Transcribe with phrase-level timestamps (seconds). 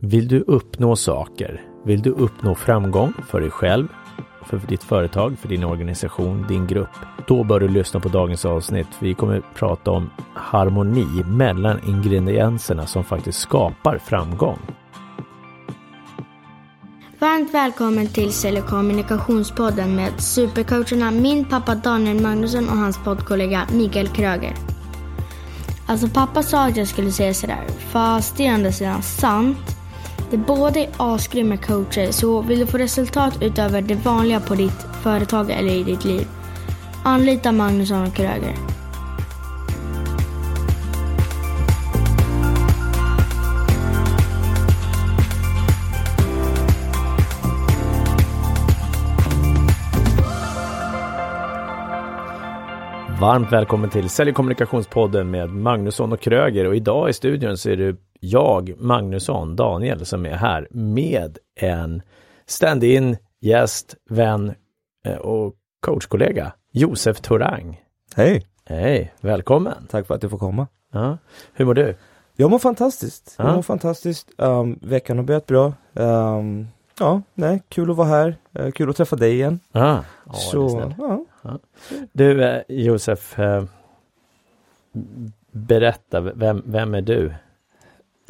[0.00, 1.62] Vill du uppnå saker?
[1.84, 3.88] Vill du uppnå framgång för dig själv,
[4.44, 6.88] för ditt företag, för din organisation, din grupp?
[7.26, 8.86] Då bör du lyssna på dagens avsnitt.
[8.98, 14.58] Vi kommer prata om harmoni mellan ingredienserna som faktiskt skapar framgång.
[17.18, 23.66] Varmt välkommen till Sälj och kommunikationspodden med supercoacherna min pappa Daniel Magnusson och hans poddkollega
[23.72, 24.54] Mikael Kröger.
[25.86, 29.77] Alltså pappa sa att jag skulle säga sådär, fast det är å andra sidan sant.
[30.30, 34.86] Det båda är asgrymma coacher, så vill du få resultat utöver det vanliga på ditt
[35.02, 36.26] företag eller i ditt liv,
[37.04, 38.54] anlita Magnusson och Kröger.
[53.20, 57.70] Varmt välkommen till Sälj och kommunikationspodden med Magnusson och Kröger och idag i studion så
[57.70, 62.02] är det jag, Magnusson, Daniel som är här med en
[62.46, 64.54] stand-in, gäst, vän
[65.06, 67.80] eh, och coachkollega, Josef Torang.
[68.16, 68.46] Hej!
[68.64, 69.86] Hej, välkommen!
[69.90, 70.66] Tack för att du får komma.
[70.92, 71.18] Ja.
[71.52, 71.96] Hur mår du?
[72.36, 73.34] Jag mår fantastiskt.
[73.38, 73.44] Ja.
[73.46, 74.28] Jag mår fantastiskt.
[74.36, 75.72] Um, veckan har börjat bra.
[75.92, 78.36] Um, ja, nej, kul att vara här.
[78.60, 79.60] Uh, kul att träffa dig igen.
[79.72, 80.94] Ja, är Så, snällt.
[81.42, 81.58] ja.
[82.12, 83.64] Du eh, Josef, eh,
[85.52, 87.34] berätta, vem, vem är du?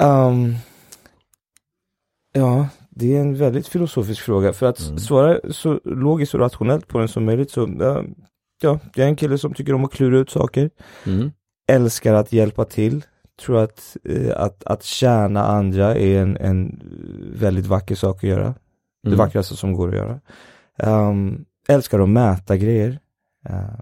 [0.03, 0.55] Um,
[2.33, 4.53] ja, det är en väldigt filosofisk fråga.
[4.53, 4.97] För att Mm.
[4.97, 8.03] svara så logiskt och rationellt på den som möjligt så, uh,
[8.61, 10.69] ja, jag är en kille som tycker om att klura ut saker.
[11.05, 11.31] Mm.
[11.71, 13.05] Älskar att hjälpa till.
[13.41, 16.81] Tror att, eh, att, att tjäna andra är en, en
[17.33, 18.53] väldigt vacker sak att göra.
[19.03, 19.17] Det Mm.
[19.17, 20.19] vackraste som går att göra.
[21.09, 22.99] Um, älskar att mäta grejer.
[23.49, 23.79] Uh,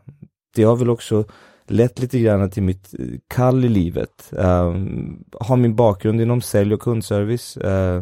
[0.56, 1.26] det har väl också
[1.72, 4.30] lett lite grann till mitt eh, kall i livet.
[4.32, 7.58] Um, har min bakgrund inom sälj och kundservice.
[7.58, 8.02] Uh,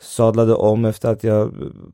[0.00, 1.52] sadlade om efter att jag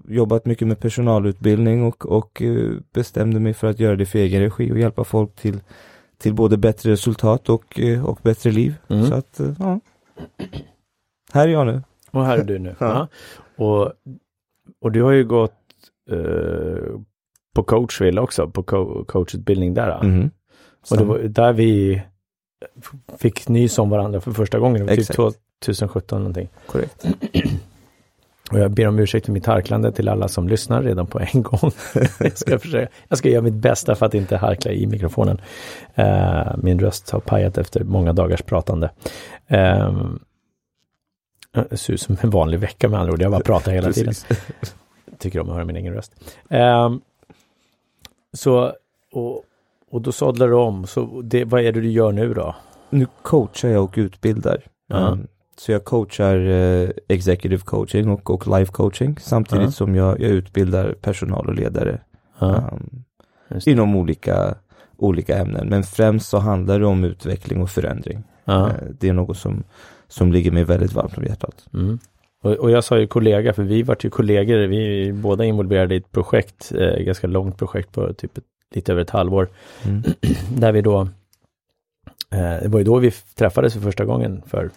[0.09, 4.43] jobbat mycket med personalutbildning och, och eh, bestämde mig för att göra det för egen
[4.43, 5.61] regi och hjälpa folk till,
[6.19, 8.75] till både bättre resultat och, eh, och bättre liv.
[8.89, 9.07] Mm.
[9.07, 9.81] Så att, eh, ja.
[11.33, 11.83] Här är jag nu.
[12.11, 12.75] Och här är du nu.
[12.81, 13.09] ja.
[13.57, 13.93] Och,
[14.81, 15.53] och du har ju gått
[16.11, 17.01] eh,
[17.55, 19.89] på coachville också, på co- coachutbildning där.
[19.89, 20.29] ja.
[20.91, 22.03] Och det var där vi
[23.19, 24.89] fick nys om varandra för första gången.
[24.89, 25.39] Typ Exakt.
[25.65, 26.49] 2017 någonting.
[26.67, 27.07] Korrekt.
[28.51, 31.43] Och jag ber om ursäkt i mitt harklande till alla som lyssnar redan på en
[31.43, 31.71] gång.
[32.19, 35.41] jag, ska försöka, jag ska göra mitt bästa för att inte harkla i mikrofonen.
[35.95, 38.91] Eh, min röst har pajat efter många dagars pratande.
[39.47, 40.01] Eh,
[41.71, 43.23] det ser ut som en vanlig vecka med andra ord.
[43.23, 44.15] Jag bara pratar hela tiden.
[45.19, 46.13] Tycker om att höra min egen röst.
[46.51, 47.01] Ehm,
[48.33, 48.73] så,
[49.13, 49.43] och,
[49.97, 50.87] och då sadlar du om.
[50.87, 52.55] Så det, vad är det du gör nu då?
[52.91, 54.63] Nu coachar jag och utbildar.
[54.89, 55.09] Ja.
[55.09, 55.27] Um,
[55.59, 59.71] så jag coachar eh, executive coaching och, och life coaching samtidigt Ja.
[59.71, 62.01] som jag, jag utbildar personal och ledare
[62.39, 63.05] um,
[63.67, 64.55] inom olika,
[64.97, 65.69] olika ämnen.
[65.69, 68.25] Men främst så handlar det om utveckling och förändring.
[68.47, 68.69] Eh,
[69.01, 69.65] det är något som,
[70.09, 71.67] som ligger mig väldigt varmt om hjärtat.
[71.75, 71.99] Mm.
[72.43, 75.95] Och, och jag sa ju kollega, för vi vart ju kollegor, vi är båda involverade
[75.95, 78.45] i ett projekt, eh, ganska långt projekt på typ ett,
[78.75, 79.49] lite över ett halvår,
[79.85, 80.03] Mm.
[80.57, 81.01] där vi då,
[82.31, 84.71] eh, det var ju då vi träffades för första gången för,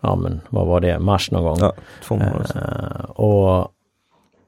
[0.00, 1.56] ja men vad var det, mars någon gång.
[1.60, 1.72] Ja,
[2.02, 2.46] två månader.
[2.56, 3.68] Eh, och,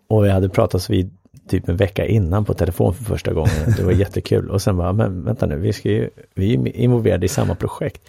[0.08, 1.16] och vi hade pratats vid
[1.48, 3.74] typ en vecka innan på telefon för första gången.
[3.76, 4.50] Det var jättekul.
[4.50, 8.08] Och sen bara, men vänta nu, vi, ska ju, vi är involverade i samma projekt.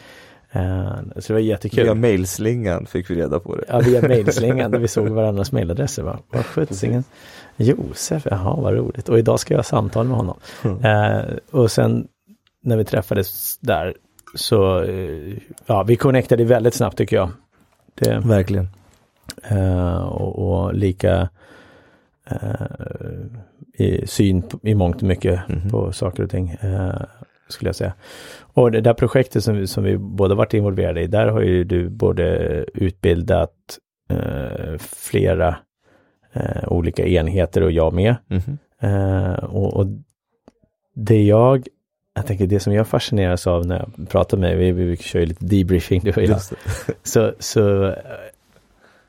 [0.57, 1.83] Eh, så det var jättekul.
[1.83, 3.63] Via mailslingan fick vi reda på det.
[3.67, 6.03] Ja, via mejlslingan där vi såg varandras mejladresser.
[6.03, 6.19] Va?
[6.29, 7.03] Vad sjuttsingen.
[7.57, 9.09] Josef, jaha vad roligt.
[9.09, 10.37] Och idag ska jag ha samtal med honom.
[10.63, 10.85] Mm.
[10.85, 12.07] Eh, och sen
[12.63, 13.93] när vi träffades där
[14.35, 17.29] så, eh, ja, vi connectade väldigt snabbt tycker jag.
[17.95, 18.67] Det, Verkligen.
[19.49, 21.29] eh, och, och lika
[22.29, 22.67] eh,
[23.73, 25.69] i syn i mångt och mycket Mhm.
[25.69, 26.55] på saker och ting.
[27.47, 27.93] Skulle jag säga.
[28.39, 31.63] Och det där projektet som, vi- som vi båda varit involverade i, där har ju
[31.63, 32.25] du både
[32.73, 33.53] utbildat
[34.09, 35.55] eh, flera
[36.33, 38.15] eh, olika enheter och jag med.
[38.27, 38.57] Mhm.
[38.79, 39.85] Eh, och, och
[40.93, 41.67] det jag,
[42.15, 45.25] jag tänker det som jag fascineras av när jag pratar med, vi, vi kör ju
[45.25, 46.39] lite debriefing du och jag,
[47.03, 47.95] så, så,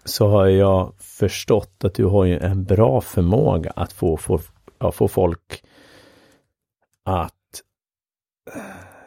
[0.04, 4.40] så har jag förstått att du har ju en bra förmåga att få, få,
[4.78, 5.62] ja, få folk
[7.04, 7.32] att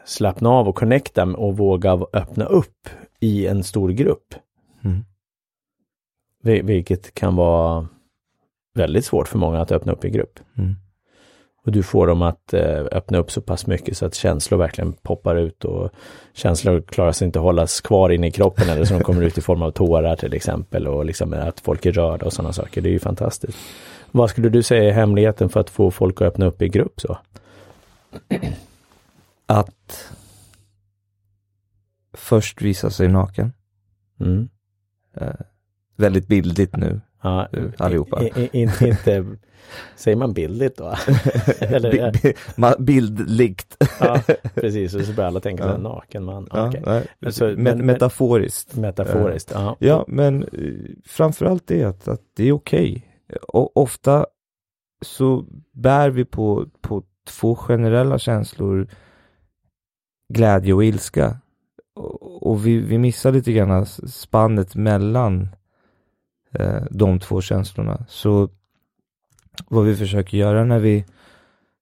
[0.04, 2.88] slappna av och connecta och våga öppna upp
[3.20, 4.34] i en stor grupp.
[4.84, 5.04] Mm.
[6.42, 7.88] Vil- Vilket kan vara
[8.74, 10.38] väldigt svårt för många att öppna upp i grupp.
[10.58, 10.74] Mm.
[11.64, 14.92] Och du får dem att eh, öppna upp så pass mycket så att känslor verkligen
[14.92, 15.90] poppar ut och
[16.32, 19.38] känslor klarar sig inte att hållas kvar inne i kroppen eller så de kommer ut
[19.38, 22.80] i form av tårar till exempel och liksom att folk är rörda och sådana saker.
[22.80, 23.58] Det är ju fantastiskt.
[24.10, 27.00] Vad skulle du säga är hemligheten för att få folk att öppna upp i grupp
[27.00, 27.18] så?
[29.52, 30.12] Att
[32.12, 33.52] först visa sig naken.
[34.20, 34.48] Mm.
[35.16, 35.34] Eh,
[35.96, 38.22] väldigt bildligt nu, Ja, allihopa.
[38.22, 39.26] i- i- inte, inte,
[39.96, 40.94] säger man bildligt då?
[41.60, 43.76] Eller, Bildligt.
[44.00, 44.20] ja,
[44.54, 45.74] precis, och så börjar alla tänka Ja.
[45.74, 46.48] en naken man.
[46.52, 47.06] Ja, nej.
[47.26, 48.76] Alltså, Me- men- men- metaforiskt.
[48.76, 49.76] Metaforiskt, ja.
[49.80, 50.48] Ja, men eh,
[51.06, 53.08] framförallt det att, att det är okej.
[53.48, 54.26] Och ofta
[55.04, 58.88] så bär vi på, på två generella känslor,
[60.32, 61.36] glädje och ilska.
[61.94, 65.48] Och, och vi, vi missar lite grann spannet mellan
[66.52, 68.04] eh, de två känslorna.
[68.08, 68.48] Så
[69.68, 71.04] vad vi försöker göra när vi,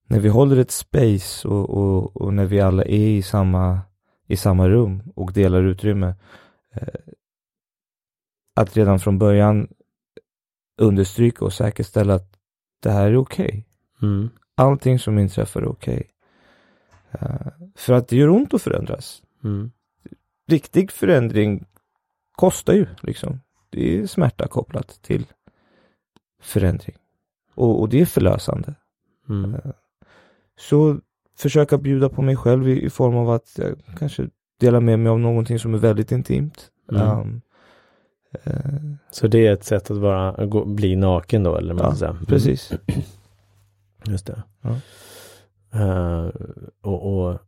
[0.07, 3.81] när vi håller ett space och, och, och när vi alla är i samma,
[4.27, 6.15] i samma rum och delar utrymme
[6.75, 7.15] eh,
[8.57, 9.69] att redan från början
[10.81, 12.37] understryka och säkerställa att
[12.83, 13.67] det här är okej.
[14.03, 14.29] Mm.
[14.57, 15.97] Allting som inträffar är okej.
[15.97, 16.20] Eh,
[17.77, 19.23] för att det gör ont att förändras.
[19.45, 19.71] Mm.
[20.49, 21.65] Riktig förändring
[22.37, 23.41] kostar ju liksom.
[23.71, 25.27] Det är smärta kopplat till
[26.43, 26.97] förändring.
[27.55, 28.75] Och, och det är förlösande.
[29.29, 29.57] Mm.
[30.59, 31.01] Så
[31.39, 34.29] försöka bjuda på mig själv i, i form av att jag kanske
[34.61, 36.71] delar med mig av någonting som är väldigt intimt.
[36.93, 37.03] Mm.
[37.21, 37.41] Um,
[38.45, 38.81] eh,
[39.11, 42.11] Så det är ett sätt att bara gå, bli naken då, eller Ja, säga.
[42.11, 42.27] Mm.
[42.27, 42.73] precis.
[44.05, 44.43] Just det.
[44.61, 44.77] Ja.
[45.75, 46.29] Eh,
[46.83, 47.39] och, och,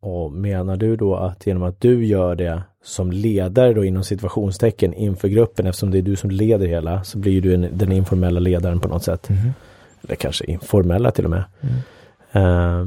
[0.00, 4.94] och menar du då att genom att du gör det som ledare då inom situationstecken
[4.94, 8.40] inför gruppen, eftersom det är du som leder hela, så blir du en, den informella
[8.40, 9.28] ledaren på något sätt.
[9.28, 9.52] Mhm.
[10.02, 11.44] Eller kanske informella till och med.
[11.60, 11.72] Mm.
[12.32, 12.86] Eh,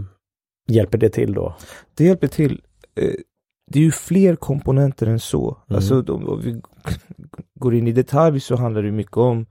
[0.68, 1.56] hjälper det till då?
[1.94, 2.62] Det hjälper till.
[2.96, 3.14] Eh,
[3.72, 5.58] Det är ju fler komponenter än så.
[5.68, 5.76] Mm.
[5.78, 6.62] Alltså om vi
[7.56, 9.46] går in i detalj så handlar det mycket om,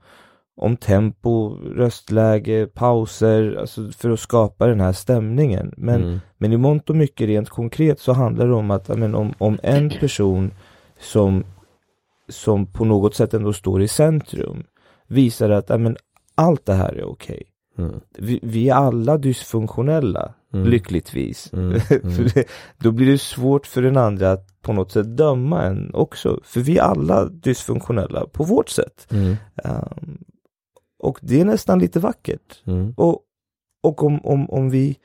[0.61, 5.73] om tempo, röstläge, pauser, alltså för att skapa den här stämningen.
[5.77, 6.19] Men, Mm.
[6.37, 9.59] men i mångt och mycket rent konkret så handlar det om att, men om, om
[9.63, 10.51] en person
[10.99, 11.43] som,
[12.29, 14.63] som på något sätt ändå står i centrum
[15.07, 15.97] visar att, men
[16.35, 17.43] allt det här är okej.
[17.77, 17.99] Mm.
[18.17, 20.67] Vi, vi är alla dysfunktionella, Mm.
[20.67, 21.53] lyckligtvis.
[21.53, 21.65] Mm,
[22.03, 22.27] mm.
[22.33, 22.45] det,
[22.77, 26.39] då blir det svårt för den andra att på något sätt döma en också.
[26.43, 29.07] För vi är alla dysfunktionella på vårt sätt.
[29.63, 30.17] Um,
[30.99, 32.61] och det är nästan lite vackert.
[32.65, 32.93] Mm.
[32.97, 33.19] Och,
[33.83, 34.97] och om, om, om vi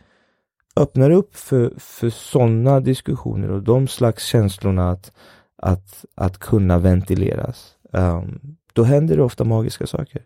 [0.77, 5.13] öppnar upp för, för sådana diskussioner och de slags känslorna att,
[5.57, 7.77] att, att kunna ventileras.
[7.93, 10.23] Um, då händer det ofta magiska saker.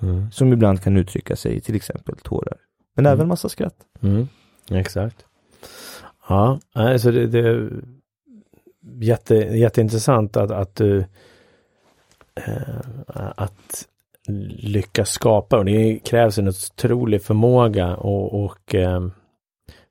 [0.00, 0.30] Mm.
[0.30, 2.56] Som ibland kan uttrycka sig i till exempel tårar.
[2.94, 3.16] Men Mm.
[3.18, 3.76] även massa skratt.
[4.00, 4.28] Mm,
[4.70, 5.24] exakt.
[6.28, 7.82] Ja, alltså det, det är
[9.00, 11.04] jätte, jätteintressant att, att du
[12.34, 12.80] eh,
[13.14, 13.88] att
[14.28, 19.06] lyckas skapa och det krävs en otrolig förmåga och, och eh,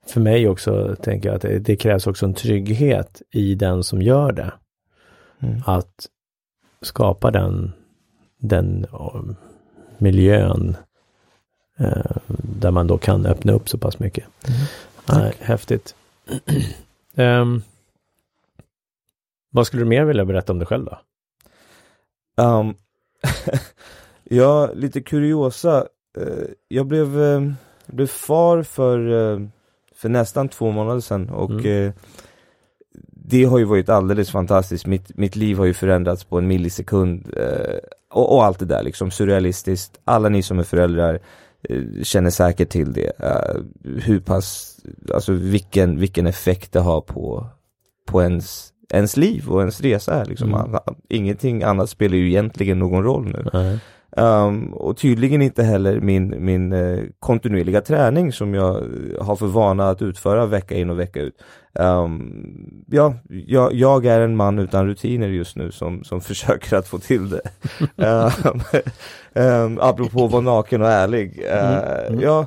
[0.08, 4.02] för mig också tänker jag att det, det krävs också en trygghet i den som
[4.02, 4.54] gör det.
[5.40, 5.62] Mm.
[5.66, 6.08] Att
[6.82, 7.72] skapa den,
[8.38, 9.22] den eh,
[9.98, 10.78] miljön
[11.78, 14.26] eh, där man då kan öppna upp så pass mycket.
[15.06, 15.96] Nej, häftigt.
[17.16, 17.62] Ehm,
[19.50, 21.00] vad skulle du mer vilja berätta om dig själv då?
[22.44, 22.76] Um,
[24.32, 25.88] ja, lite kuriosa.
[26.18, 27.42] Eh, jag blev, eh,
[27.86, 28.98] blev far för,
[29.34, 29.40] eh,
[29.96, 31.94] för nästan två månader sedan och Mm.
[33.10, 34.86] det har ju varit alldeles fantastiskt.
[34.86, 37.34] Mitt, mitt liv har ju förändrats på en millisekund
[38.10, 40.00] och, och allt det där liksom surrealistiskt.
[40.06, 41.20] Alla ni som är föräldrar
[42.04, 43.12] känner säkert till det.
[43.84, 44.78] Hur pass,
[45.14, 47.48] alltså vilken, vilken effekt det har på,
[48.08, 50.54] på ens, ens liv och ens resa här liksom.
[50.54, 50.80] Mm.
[51.10, 53.50] Ingenting annat spelar ju egentligen någon roll nu.
[53.54, 53.80] Nej.
[54.18, 58.84] Um, och tydligen inte heller min, min eh, kontinuerliga träning som jag
[59.20, 61.36] har för vana att utföra vecka in och vecka ut.
[61.74, 63.14] Um, ja,
[63.48, 67.30] jag, jag är en man utan rutiner just nu som, som försöker att få till
[67.30, 67.42] det.
[67.96, 68.62] um,
[69.44, 71.40] um, apropå att vara naken och ärlig.
[71.40, 72.20] Uh, Mm.
[72.22, 72.46] Ja,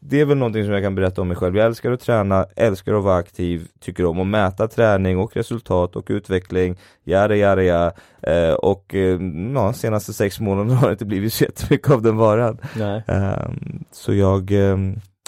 [0.00, 1.56] det är väl någonting som jag kan berätta om mig själv.
[1.56, 5.96] Jag älskar att träna, älskar att vara aktiv, tycker om att mäta träning och resultat
[5.96, 6.78] och utveckling.
[7.04, 7.92] Jada, jada, jada.
[8.22, 9.20] Eh, och eh,
[9.54, 12.58] ja, senaste sex månaderna har det inte blivit så jättemycket av den varan.
[12.76, 13.02] Nej.
[13.08, 14.50] Ehm, så jag,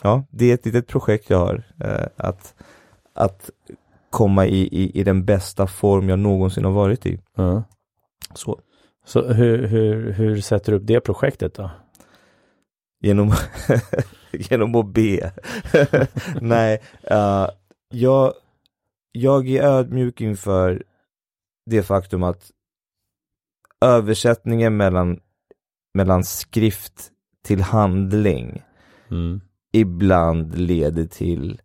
[0.03, 1.63] ja, det är ett litet projekt jag har.
[1.85, 2.55] eh, att,
[3.13, 3.51] att
[4.11, 7.21] komma i, i, i den bästa form jag någonsin har varit i.
[7.35, 7.63] Ja.
[8.35, 8.61] Så.
[9.05, 11.71] Så hur, hur, hur sätter du upp det projektet då?
[13.01, 13.33] Genom,
[14.33, 15.33] genom att be.
[16.41, 17.49] Nej, uh,
[17.89, 18.33] jag,
[19.13, 20.83] jag är ödmjuk inför
[21.67, 22.51] det faktum att
[23.81, 25.21] översättningen mellan,
[25.95, 27.11] mellan skrift
[27.45, 28.63] till handling
[29.13, 29.41] Mm.
[29.73, 31.61] ibland leder till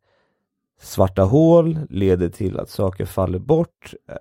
[0.81, 3.93] svarta hål, leder till att saker faller bort.
[4.09, 4.15] Eh,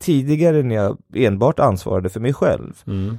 [0.00, 3.18] tidigare när jag enbart ansvarade för mig själv, Mm.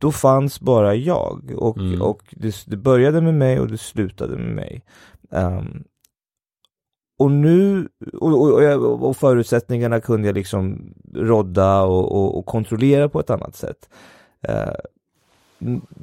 [0.00, 2.02] då fanns bara jag och, Mm.
[2.02, 4.82] och det, det började med mig och det slutade med mig.
[5.30, 5.84] Ehm,
[7.18, 13.30] och nu, och, och, och, förutsättningarna kunde jag liksom rodda och, och, kontrollera på ett
[13.30, 13.88] annat sätt.
[14.42, 14.74] Eh, n-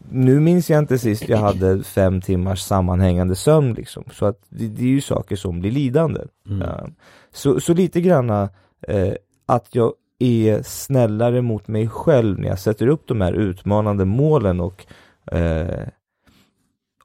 [0.10, 4.68] nu minns jag inte sist jag hade fem timmars sammanhängande sömn liksom, så att det,
[4.68, 6.22] det är ju saker som blir lidande.
[6.50, 6.94] Mm.
[7.34, 8.50] Så, så lite granna
[8.88, 9.14] eh,
[9.46, 14.60] att jag är snällare mot mig själv när jag sätter upp de här utmanande målen
[14.60, 14.86] och
[15.32, 15.88] eh,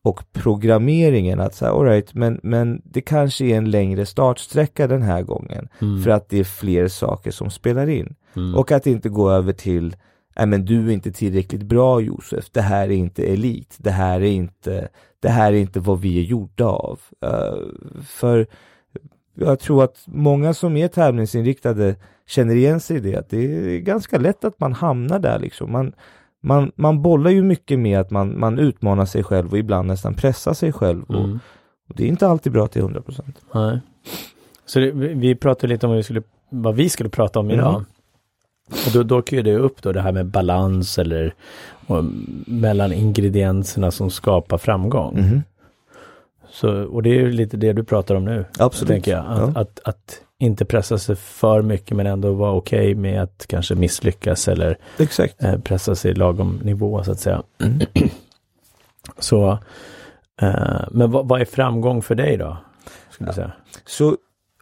[0.02, 5.22] och programmeringen att säga, alright, men, men det kanske är en längre startsträcka den här
[5.22, 6.02] gången Mm.
[6.02, 8.14] för att det är fler saker som spelar in.
[8.36, 8.54] Mm.
[8.54, 9.96] Och att inte gå över till,
[10.38, 14.20] nej men du är inte tillräckligt bra Josef, det här är inte elit, det här
[14.20, 14.88] är inte,
[15.20, 17.00] det här är inte vad vi är gjorda av.
[17.20, 17.58] Eh,
[18.04, 18.46] för
[19.34, 23.36] jag tror att många som är tävlingsinriktade känner igen sig i det, att det
[23.76, 25.72] är ganska lätt att man hamnar där liksom.
[25.72, 25.92] Man,
[26.42, 30.14] man, man bollar ju mycket med att man, man utmanar sig själv och ibland nästan
[30.14, 31.02] pressar sig själv.
[31.02, 31.38] Och, Mm.
[31.88, 33.00] och det är inte alltid bra till 100%.
[33.00, 33.40] procent.
[33.54, 33.80] Nej.
[34.66, 37.50] Så det, vi vi pratade lite om vad vi skulle, vad vi skulle prata om
[37.50, 37.74] idag.
[37.74, 37.84] Mm.
[38.68, 41.34] Och då dyker ju det upp då det här med balans eller
[41.86, 42.04] och,
[42.46, 45.14] mellan ingredienserna som skapar framgång.
[45.20, 45.42] Mhm.
[46.50, 48.44] Så, och det är ju lite det du pratar om nu.
[48.58, 48.88] Absolut.
[48.88, 49.24] Tänker jag.
[49.26, 49.60] Att, Ja.
[49.60, 54.48] att, att inte pressa sig för mycket men ändå vara okej med att kanske misslyckas
[54.48, 55.42] eller Exakt.
[55.42, 57.42] eh, pressa sig i lagom nivå så att säga.
[57.64, 57.78] Mm.
[59.18, 59.58] Så,
[60.42, 62.56] eh, men vad, vad är framgång för dig då?
[63.10, 63.52] Skulle du säga.
[63.86, 64.16] Så,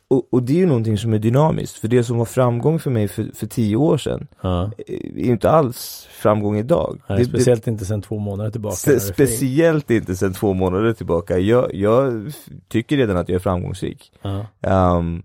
[0.08, 2.90] och, och det är ju någonting som är dynamiskt, för det som var framgång för
[2.90, 4.64] mig för, för tio år sedan Ja.
[4.64, 6.98] eh, är ju inte alls framgång idag.
[7.08, 8.76] Nej, Det- speciellt inte sedan två månader tillbaka.
[8.86, 11.38] det, fick- speciellt inte sedan två månader tillbaka.
[11.38, 12.32] Jag, jag
[12.68, 14.12] tycker redan att jag är framgångsrik.
[14.22, 14.46] Ja.
[14.62, 15.22] Ehm,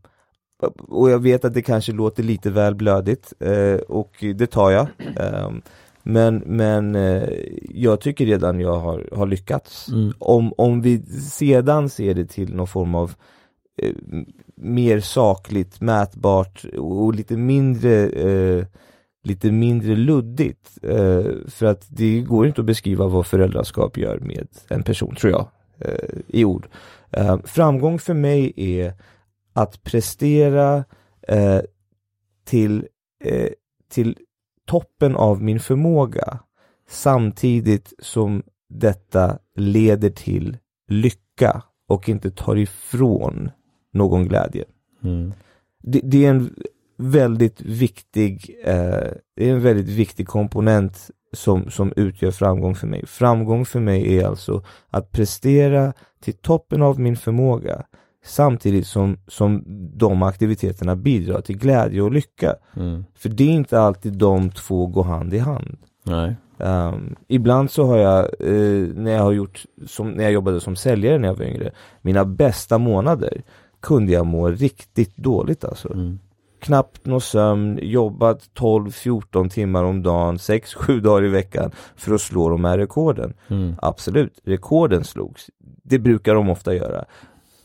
[0.87, 4.87] och jag vet att det kanske låter lite väl blödigt eh, och det tar jag.
[5.17, 5.61] Ehm,
[6.03, 7.29] men men eh,
[7.69, 9.87] jag tycker redan jag har, har lyckats.
[9.87, 10.13] Mm.
[10.19, 13.11] Om, om vi sedan ser det till någon form av
[13.81, 13.91] eh,
[14.61, 18.65] mer sakligt, mätbart och, lite mindre eh,
[19.23, 20.77] lite mindre luddigt.
[20.83, 25.31] Eh, för att det går inte att beskriva vad föräldraskap gör med en person, tror
[25.31, 25.47] jag,
[25.79, 26.67] eh, i ord.
[27.11, 28.93] Eh, framgång för mig är
[29.53, 30.83] att prestera
[31.27, 31.61] eh,
[32.45, 32.87] till,
[33.23, 33.49] eh,
[33.91, 34.17] till
[34.67, 36.39] toppen av min förmåga
[36.89, 43.51] samtidigt som detta leder till lycka och inte tar ifrån
[43.91, 44.65] någon glädje.
[45.03, 45.33] Mm.
[45.83, 46.55] Det, det är en
[46.97, 53.05] väldigt viktig eh, det är en väldigt viktig komponent som, som utgör framgång för mig.
[53.05, 55.93] Framgång för mig är alltså att prestera
[56.23, 57.83] till toppen av min förmåga
[58.25, 59.63] samtidigt som, som
[59.97, 62.55] de aktiviteterna bidrar till glädje och lycka.
[62.75, 63.05] Mm.
[63.15, 65.77] För det är inte alltid de två går hand i hand.
[66.57, 70.75] Um, ibland så har jag, eh, när jag har gjort, som, när jag jobbade som
[70.75, 71.71] säljare när jag var yngre,
[72.01, 73.41] mina bästa månader
[73.81, 75.93] kunde jag må riktigt dåligt alltså.
[75.93, 76.19] Mm.
[76.59, 82.49] Knappt någon sömn, jobbat 12-14 timmar om dagen, 6-7 dagar i veckan för att slå
[82.49, 83.33] de här rekorden.
[83.47, 83.75] Mm.
[83.81, 85.49] Absolut, rekorden slogs.
[85.83, 87.05] Det brukar de ofta göra.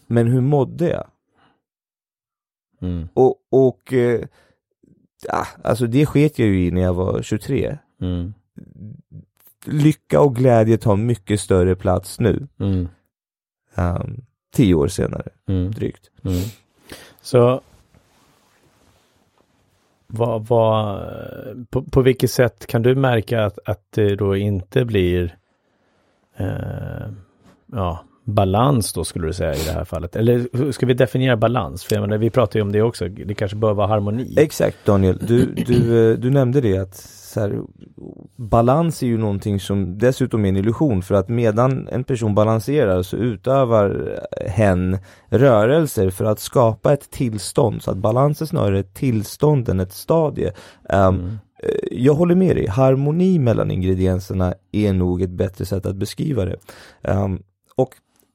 [0.06, 1.06] Men hur mådde jag?
[2.80, 3.08] Mm.
[3.14, 4.20] Och, och eh,
[5.28, 7.78] ja, alltså det sket jag ju i när jag var 23.
[8.00, 8.34] Mm.
[9.64, 12.48] Lycka och glädje tar mycket större plats nu.
[12.58, 12.88] Mm.
[13.74, 14.24] Um,
[14.56, 15.70] tio år senare, Mm.
[15.70, 16.10] drygt.
[16.24, 16.40] Mm.
[17.20, 17.60] Så
[20.06, 21.00] vad, vad,
[21.70, 25.36] på, på vilket sätt kan du märka att, att det då inte blir
[26.36, 27.08] eh,
[27.72, 30.16] ja, balans då skulle du säga i det här fallet?
[30.16, 31.84] Eller ska vi definiera balans?
[31.84, 34.34] För jag menar, vi pratar ju om det också, det kanske bör vara harmoni.
[34.38, 37.60] Exakt Daniel, du, du, eh, du nämnde det att så här,
[38.36, 43.02] balans är ju någonting som dessutom är en illusion för att medan en person balanserar
[43.02, 48.94] så utövar hen rörelser för att skapa ett tillstånd så att balans är snarare ett
[48.94, 50.52] tillstånd än ett stadie.
[50.92, 51.38] Um, Mm.
[51.62, 56.44] Eh, Jag håller med dig, harmoni mellan ingredienserna är nog ett bättre sätt att beskriva
[56.44, 56.56] det.
[57.02, 57.42] Ehm,
[57.76, 57.90] och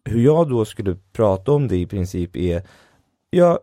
[0.05, 2.63] hur jag då skulle prata om det i princip är,
[3.29, 3.60] ja,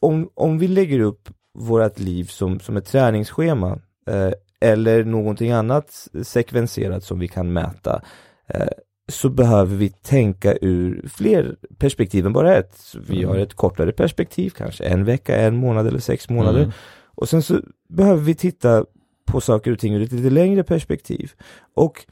[0.00, 6.08] om, om vi lägger upp vårt liv som, som ett träningsschema eh, eller någonting annat
[6.22, 8.02] sekvenserat som vi kan mäta.
[8.46, 8.66] Eh,
[9.08, 12.94] så behöver vi tänka ur fler perspektiv än bara ett.
[13.08, 13.28] Vi Mm.
[13.28, 16.60] har ett kortare perspektiv, kanske en vecka, en månad eller sex månader.
[16.60, 16.72] Mm.
[17.14, 18.84] Och sen så behöver vi titta
[19.26, 21.32] på saker och ting ur ett lite längre perspektiv.
[21.74, 22.06] Och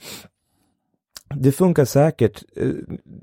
[1.35, 2.69] det funkar säkert, eh,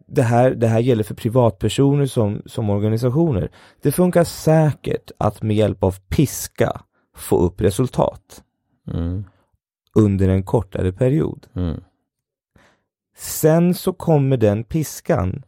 [0.08, 3.52] det här, det här gäller för privatpersoner som, som organisationer.
[3.82, 6.82] Det funkar säkert att med hjälp av piska
[7.16, 8.44] få upp resultat
[8.94, 9.24] Mm.
[9.96, 11.48] under en kortare period.
[11.56, 11.82] Mm.
[13.18, 15.44] Sen så kommer den piskan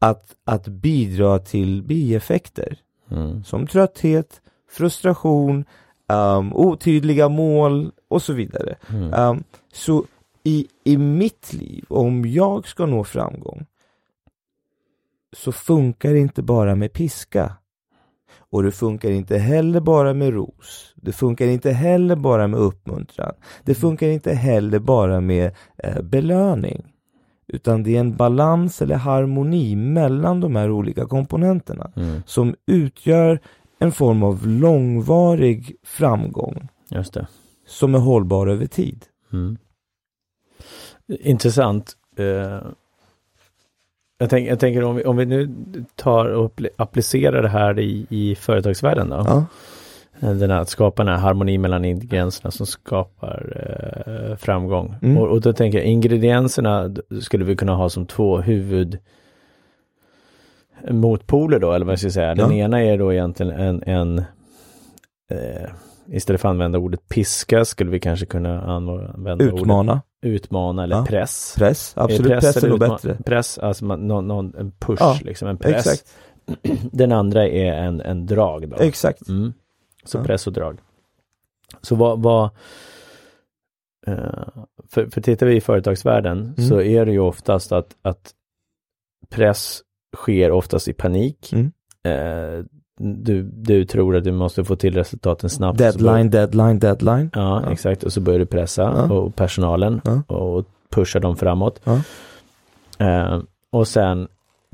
[0.00, 2.78] att, att bidra till bieffekter
[3.10, 3.44] Mm.
[3.44, 4.40] som trötthet,
[4.70, 5.64] frustration,
[6.08, 8.76] um, otydliga mål och så vidare.
[9.30, 10.04] Um, så
[10.44, 13.66] i, i mitt liv, om jag ska nå framgång,
[15.36, 17.52] så funkar det inte bara med piska.
[18.50, 20.92] Och det funkar inte heller bara med ros.
[20.96, 23.34] Det funkar inte heller bara med uppmuntran.
[23.64, 26.82] Det funkar inte heller bara med eh, belöning.
[27.48, 32.22] Utan det är en balans eller harmoni mellan de här olika komponenterna Mm.
[32.26, 33.40] som utgör
[33.78, 36.68] en form av långvarig framgång
[37.66, 39.04] som är hållbar över tid.
[39.32, 39.56] Mm.
[41.08, 41.92] Intressant.
[42.16, 42.60] Eh,
[44.18, 45.50] jag, tänk, jag tänker om vi, om vi nu
[45.94, 49.16] tar och appli- applicerar det här i, i företagsvärlden då.
[49.16, 49.46] Ja.
[50.20, 53.52] Eh, Den här, att skapa den här harmoni mellan ingredienserna som skapar
[54.06, 54.94] eh, framgång.
[55.02, 55.18] Mm.
[55.18, 58.98] Och, och då tänker jag ingredienserna skulle vi kunna ha som två huvud
[60.90, 62.34] motpoler då, eller vad jag ska säga.
[62.34, 62.64] Den Ja.
[62.64, 64.18] ena är då egentligen en, en
[65.30, 65.70] eh,
[66.08, 70.96] istället för att använda ordet piska skulle vi kanske kunna använda ordet Utmana, utmana eller
[70.96, 71.06] Ja.
[71.06, 71.54] press.
[71.58, 73.18] press, Är absolut, press, är eller nog bättre.
[73.26, 75.86] Press, alltså man, någon, någon, en push, Ja, liksom en press.
[75.86, 76.14] Exakt,
[76.92, 78.76] Den andra är en, en drag då.
[78.76, 79.28] exakt.
[79.28, 79.52] Mm.
[80.04, 80.24] Så Ja.
[80.24, 80.78] press och drag.
[81.82, 82.44] Så vad, vad
[84.06, 84.48] eh,
[84.88, 86.68] för, för tittar vi i företagsvärlden Mm.
[86.68, 88.32] så är det ju oftast att, att
[89.30, 89.80] press
[90.16, 91.52] sker oftast i panik.
[91.52, 91.72] Mm.
[92.04, 92.64] Eh,
[92.98, 95.78] du, du tror att du måste få till resultaten snabbt.
[95.78, 97.30] Deadline, deadline, deadline.
[97.34, 97.72] Ja, Ja.
[97.72, 98.02] exakt.
[98.02, 99.14] Och så börjar du pressa Ja.
[99.14, 100.34] och personalen Ja.
[100.36, 101.80] och pusha dem framåt.
[102.98, 104.28] Eh, och sen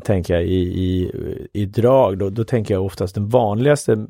[0.05, 1.13] tänker jag i, i,
[1.53, 4.07] i drag, då, då tänker jag oftast den vanligaste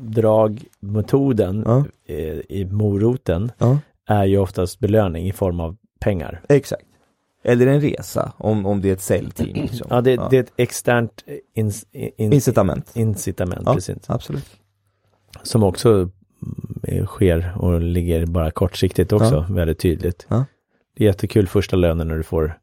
[0.00, 1.84] dragmetoden Ja.
[2.06, 3.52] eh, i moroten
[4.06, 6.40] är ju oftast belöning i form av pengar.
[6.48, 6.82] Exakt.
[7.44, 9.48] Eller en resa, om, om det är ett säljteam.
[9.54, 9.86] Liksom.
[9.90, 11.24] Ja, det, det är ett externt
[11.54, 12.90] ins, in, Incitament.
[12.96, 13.74] incitament, Ja.
[13.74, 14.10] precis.
[14.10, 14.44] Absolut.
[15.42, 15.90] Som också
[16.88, 20.26] mm, sker och ligger bara kortsiktigt också, väldigt tydligt.
[20.28, 20.44] Ja.
[20.96, 22.58] Det är jättekul första lönen när du får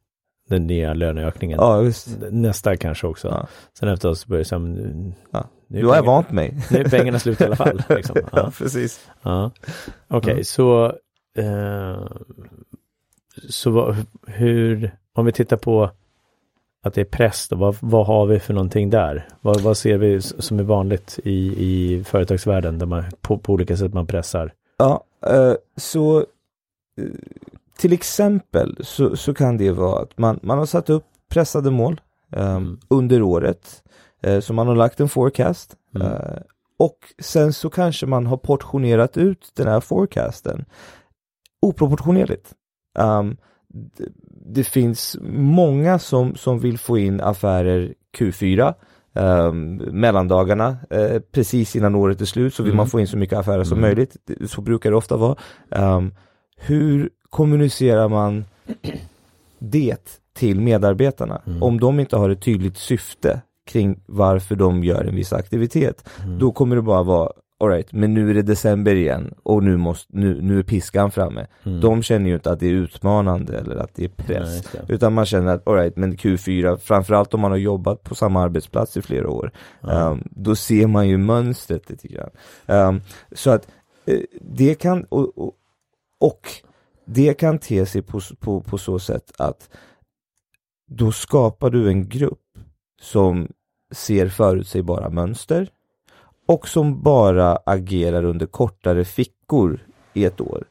[0.49, 1.57] den nya löneökningen.
[1.61, 1.91] Ja.
[2.31, 3.27] Nästa kanske också.
[3.27, 3.47] Ja.
[3.79, 5.47] Sen efteråt så börjar det här, nu, Ja.
[5.67, 6.57] nu, har jag vant mig.
[6.71, 7.81] nu är pengarna slut i alla fall.
[7.89, 8.15] Liksom.
[8.21, 8.51] ja, Ja.
[8.57, 9.09] precis.
[9.21, 9.51] Ja.
[10.07, 10.43] Okej, Ja.
[10.43, 10.85] så
[11.37, 12.07] eh,
[13.49, 13.95] så
[14.27, 15.89] hur, om vi tittar på
[16.83, 19.27] att det är press då, vad, vad har vi för någonting där?
[19.41, 23.77] Vad, vad ser vi som är vanligt i, i företagsvärlden där man på, på olika
[23.77, 24.53] sätt man pressar?
[24.77, 26.25] Ja, eh, så eh,
[27.77, 32.01] till exempel så, så kan det vara att man, man har satt upp pressade mål
[32.31, 33.83] eh, under året.
[34.21, 35.75] Eh, så man har lagt en forecast.
[35.95, 36.07] Mm.
[36.07, 36.37] Eh,
[36.77, 40.65] och sen så kanske man har portionerat ut den här forecasten
[41.61, 42.53] oproportionerligt.
[42.99, 44.05] Um, det,
[44.45, 48.73] det finns många som, som vill få in affärer Q4
[49.13, 52.77] um, mellandagarna eh, precis innan året är slut så vill Mm.
[52.77, 53.87] man få in så mycket affärer som Mm.
[53.87, 54.15] möjligt.
[54.51, 55.35] Så brukar det ofta vara.
[55.69, 56.13] Um,
[56.57, 58.45] hur kommunicerar man
[59.59, 61.41] det till medarbetarna?
[61.47, 61.63] Mm.
[61.63, 66.39] Om de inte har ett tydligt syfte kring varför de gör en viss aktivitet, Mm.
[66.39, 70.17] då kommer det bara vara alright, men nu är det december igen och nu, måste,
[70.17, 71.47] nu, nu är piskan framme.
[71.63, 71.81] Mm.
[71.81, 74.73] De känner ju inte att det är utmanande eller att det är press.
[74.73, 74.83] Nej.
[74.87, 78.97] Utan man känner att alright, men Q4, framförallt om man har jobbat på samma arbetsplats
[78.97, 80.09] i flera år, Ja.
[80.09, 82.29] um, då ser man ju mönstret lite grann.
[82.65, 83.67] Um, så att
[84.05, 85.53] eh, det kan, och, och,
[86.19, 86.41] och
[87.05, 89.69] det kan te sig på, på, på så sätt att
[90.91, 92.39] då skapar du en grupp
[93.01, 93.47] som
[93.91, 95.69] ser förutsägbara mönster
[96.49, 100.63] och som bara agerar under kortare fickor i ett år.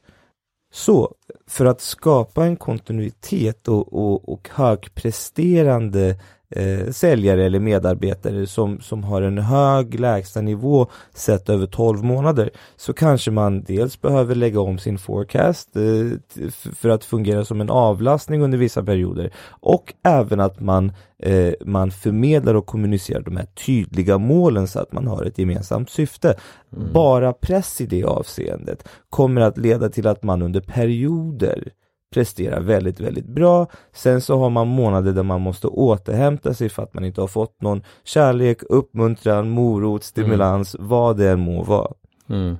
[0.72, 1.14] Så
[1.46, 9.04] för att skapa en kontinuitet och, och, och högpresterande eh, säljare eller medarbetare som, som
[9.04, 14.78] har en hög lägstanivå sett över 12 månader så kanske man dels behöver lägga om
[14.78, 20.60] sin forecast eh, för att fungera som en avlastning under vissa perioder och även att
[20.60, 25.38] man, eh, man förmedlar och kommunicerar de här tydliga målen så att man har ett
[25.38, 26.36] gemensamt syfte.
[26.70, 31.72] Bara press i det avseendet kommer att leda till att man under perioder
[32.14, 33.66] presterar väldigt, väldigt bra.
[33.92, 37.28] Sen så har man månader där man måste återhämta sig för att man inte har
[37.28, 41.92] fått någon kärlek, uppmuntran, morot, stimulans, vad det än må vara.
[42.30, 42.56] Mm.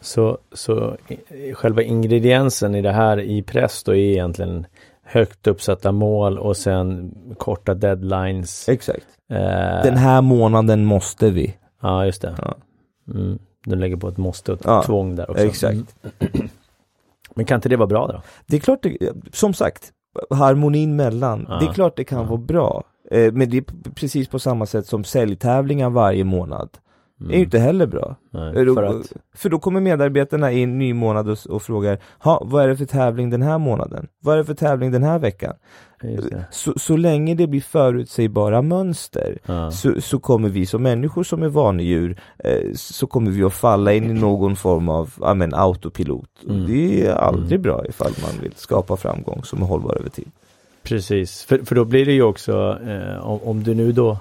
[0.00, 0.96] Så, så
[1.54, 4.66] själva ingrediensen i det här i press då är egentligen
[5.04, 8.68] högt uppsatta mål och sen korta deadlines.
[8.68, 9.06] Exakt.
[9.30, 11.56] Eh, Den här månaden måste vi.
[11.82, 12.34] Ja, just det.
[12.38, 12.54] Ja.
[13.14, 13.38] Mm.
[13.64, 15.42] Du lägger på ett måste och ett Ja, tvång där också.
[15.44, 15.96] exakt.
[16.20, 16.48] Mm.
[17.36, 18.22] Men kan inte det vara bra då?
[18.46, 18.98] Det är klart, det,
[19.32, 19.90] som sagt,
[20.30, 21.58] harmonin mellan, Ja.
[21.58, 22.24] det är klart det kan Ja.
[22.24, 22.82] vara bra.
[23.10, 23.64] Eh, men det är
[23.94, 26.68] precis på samma sätt som säljtävlingar varje månad.
[27.28, 28.16] Det är ju inte heller bra.
[28.30, 32.42] Nej, då- för att, för då kommer medarbetarna in ny månad och, och frågar, ha,
[32.46, 34.08] vad är det för tävling den här månaden?
[34.20, 35.54] Vad är det för tävling den här veckan?
[36.50, 39.70] Så, så länge det blir förutsägbara mönster Ja.
[39.70, 43.92] så, så kommer vi som människor som är vanedjur eh, så kommer vi att falla
[43.92, 46.28] in i någon form av ja, men, autopilot.
[46.48, 46.66] Mm.
[46.66, 47.62] Det är aldrig Mm.
[47.62, 50.28] bra ifall man vill skapa framgång som är hållbar över tid.
[50.82, 54.18] Precis, för, för då blir det ju också eh, om, om du nu då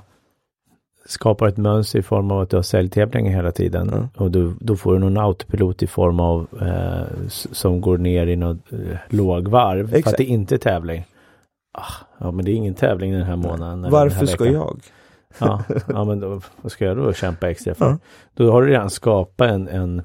[1.06, 4.24] skapar ett mönster i form av att du har säljtävlingar hela tiden Ja.
[4.24, 8.36] och du, då får du någon autopilot i form av eh, som går ner i
[8.36, 10.18] något eh, lågvarv för att Exakt.
[10.18, 11.06] det inte är tävling.
[11.74, 13.92] Ah, ja men det är ingen tävling den här månaden.
[13.92, 14.80] Varför här ska jag?
[15.40, 17.86] Ja, ja men då, vad ska jag då kämpa extra för?
[17.86, 17.98] Ja.
[18.34, 20.02] Då har du redan skapat en en,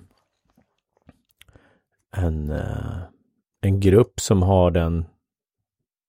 [2.16, 2.96] en, eh,
[3.60, 5.04] en grupp som har den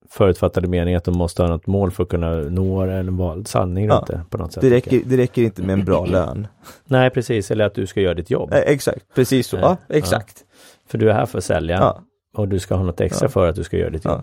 [0.10, 3.86] förutfattade meningen att de måste ha något mål för att kunna nå eller vara sanning
[3.86, 4.06] Ja.
[4.08, 4.62] det på något sätt.
[4.62, 6.48] Det räcker, det räcker inte med en bra lön.
[6.86, 7.52] Nej, precis.
[7.52, 8.54] Eller att du ska göra ditt jobb.
[8.54, 9.58] Eh, exakt, precis så.
[9.58, 9.66] Nej.
[9.66, 10.44] Ja, exakt.
[10.88, 12.02] För du är här för att sälja Ja.
[12.36, 14.22] och du ska ha något extra för att du ska göra ditt jobb.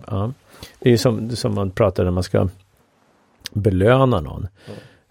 [0.79, 2.47] Det är ju som, som man pratar när man ska
[3.53, 4.47] belöna någon.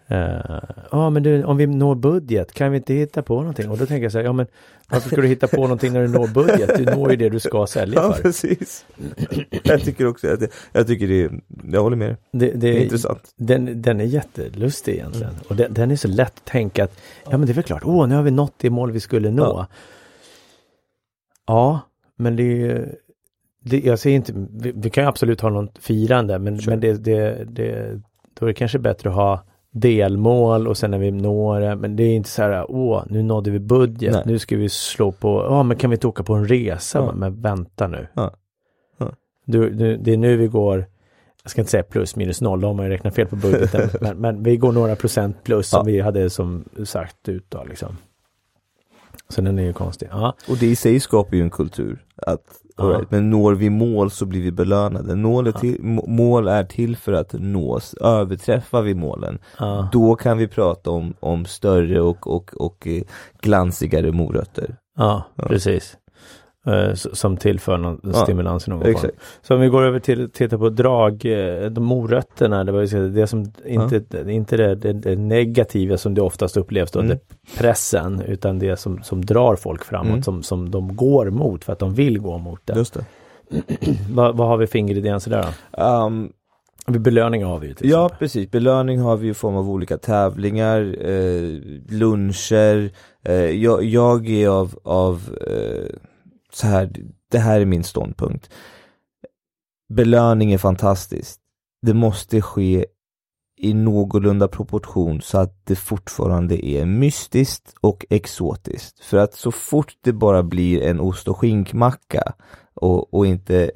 [0.07, 3.71] Ja, ah, men du, om vi når budget, kan vi inte hitta på någonting?
[3.71, 4.47] Och då tänker jag så här, ja men
[4.91, 6.71] varför ska du hitta på någonting när du når budget?
[6.79, 8.23] Du når ju det du ska sälja Ja, för.
[8.23, 8.87] precis.
[9.63, 11.31] Jag tycker också det, jag tycker det
[11.73, 12.17] jag håller med.
[12.33, 13.33] Det, det, Det är intressant.
[13.37, 15.33] Den, den är jättelustig egentligen.
[15.33, 15.43] Mm.
[15.49, 17.83] Och den, den är så lätt att tänka att, ja men det är väl klart,
[17.85, 19.43] åh nu har vi nått det mål vi skulle nå.
[19.45, 19.67] Ja.
[21.47, 21.81] Ja,
[22.17, 22.87] men det är ju,
[23.65, 26.71] det, jag säger inte, vi, vi kan ju absolut ha något firande, men, Sure.
[26.71, 28.01] men det, det, det,
[28.35, 31.97] då är det kanske bättre att ha delmål och sen när vi når det, men
[31.97, 34.23] det är inte så här, åh, nu nådde vi budget, Nej.
[34.27, 36.99] nu ska vi slå på, ja men kan vi inte åka på en resa?
[36.99, 37.13] Ja.
[37.13, 38.07] Men vänta nu.
[38.15, 38.35] Ja.
[38.99, 39.13] Ja.
[39.45, 40.87] Du, du, det är nu vi går,
[41.43, 43.89] jag ska inte säga plus minus noll, då har man ju räknat fel på budgeten,
[44.01, 47.97] men, men vi går några procent plus som vi hade som sagt ut då liksom.
[49.29, 50.09] Så den är ju konstig.
[50.49, 52.05] Och det i sig skapar ju en kultur.
[52.17, 55.17] Att, all right, men når vi mål så blir vi belönade.
[55.17, 57.95] Mål är, till, må- mål är till för att nås.
[57.95, 59.39] Överträffar vi målen,
[59.93, 63.03] då kan vi prata om, om större och, och, och eh,
[63.41, 64.77] glansigare morötter.
[64.97, 65.25] Ja.
[65.37, 65.97] precis.
[66.67, 68.91] Eh, Som tillför någon Ja, stimulans i någon form.
[68.91, 69.15] Exakt.
[69.43, 73.09] Så om vi går över till titta på drag, eh, de morötterna, det var ju
[73.11, 77.19] det som inte, inte det, det, det negativa som det oftast upplevs då, Mm.
[77.59, 80.23] pressen, utan det som, som drar folk framåt, Mm.
[80.23, 82.75] som, som de går mot för att de vill gå mot det.
[82.77, 83.05] Just det.
[84.11, 85.47] vad, vad har vi för ingredienser där
[85.77, 85.83] då?
[86.07, 86.33] Um,
[86.87, 88.19] belöningar har vi ju till ja, exempel.
[88.19, 88.51] precis.
[88.51, 92.91] Belöning har vi i form av olika tävlingar, eh, luncher.
[93.25, 95.97] Eh, jag, jag är av, av eh,
[96.55, 96.91] så här,
[97.31, 98.51] det här är min ståndpunkt.
[99.89, 101.41] Belöning är fantastiskt.
[101.83, 102.87] Det måste ske
[103.57, 109.05] i någorlunda proportion så att det fortfarande är mystiskt och exotiskt.
[109.05, 112.33] För att så fort det bara blir en ost och skinkmacka
[112.75, 113.71] och, och inte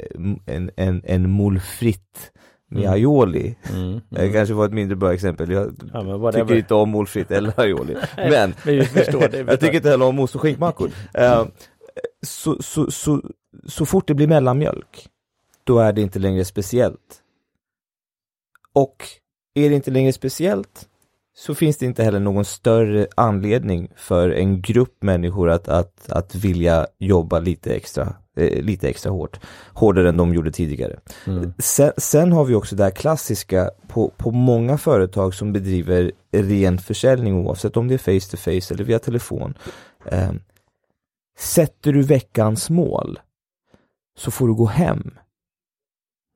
[0.47, 2.33] en, en, en molfritt
[2.71, 2.93] med Mm.
[2.93, 3.57] aioli.
[3.75, 4.33] Mm, Det mm.
[4.33, 5.51] kanske var ett mindre bra exempel.
[5.51, 7.97] Jag Ja, tycker inte om molfritt eller aioli.
[8.17, 8.75] Men det.
[9.47, 10.91] jag tycker inte heller om ost och skinkmackor.
[11.15, 11.47] Eh,
[12.27, 13.23] så, så, så,
[13.67, 15.09] så fort det blir mellanmjölk,
[15.65, 17.23] då är det inte längre speciellt.
[18.73, 19.05] Och
[19.55, 20.89] är det inte längre speciellt,
[21.37, 26.35] så finns det inte heller någon större anledning för en grupp människor att, att, att
[26.35, 29.41] vilja jobba lite extra, eh, lite extra hårt.
[29.75, 31.01] Hårdare än de gjorde tidigare.
[31.27, 31.53] Mm.
[31.59, 36.79] Sen, sen har vi också det här klassiska på, på många företag som bedriver ren
[36.79, 39.55] försäljning oavsett om det är face to face eller via telefon.
[40.05, 40.31] Eh,
[41.39, 43.19] sätter du veckans mål
[44.19, 45.11] så får du gå hem.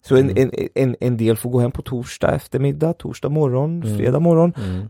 [0.05, 0.51] Så en, Mm.
[0.53, 3.99] en, en, en del får gå hem på torsdag eftermiddag, torsdag morgon, Mm.
[3.99, 4.53] fredag morgon.
[4.57, 4.89] Mm.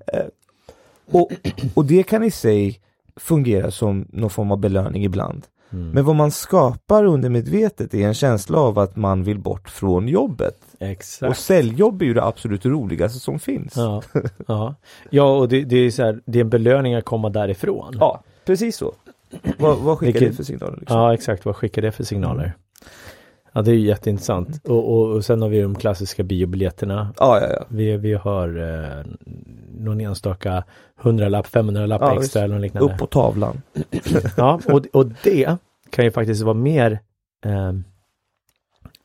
[1.13, 1.31] Och,
[1.75, 2.81] och det kan i sig
[3.17, 5.47] fungera som någon form av belöning ibland.
[5.73, 5.91] Mm.
[5.91, 10.59] Men vad man skapar undermedvetet är en känsla av att man vill bort från jobbet.
[10.81, 11.41] Och Exakt.
[11.41, 13.73] säljjobb är ju det absolut roligaste som finns.
[13.77, 14.03] Ja,
[14.47, 14.75] ja.
[15.11, 17.97] ja och det, det är så här, det är en belöning att komma därifrån.
[18.01, 18.93] Ja, precis så.
[19.59, 20.77] Vad, vad skickar Vilket- det för signaler?
[20.81, 20.97] Liksom?
[20.99, 21.45] Ja, exakt.
[21.45, 22.53] Vad skickar det för signaler?
[23.53, 24.61] Ja, det är ju jätteintressant.
[24.69, 27.15] Och, och, och sen har vi de klassiska biobiljetterna.
[27.19, 27.65] Ja, ja, ja.
[27.69, 29.05] Vi, vi har eh,
[29.79, 30.65] någon enstaka
[30.97, 32.37] hundralapp, 500-lapp Ja, extra visst.
[32.37, 32.93] eller något liknande.
[32.93, 33.63] Upp på tavlan.
[34.37, 35.57] Ja, och, och det
[35.91, 36.99] kan ju faktiskt vara mer
[37.45, 37.73] eh,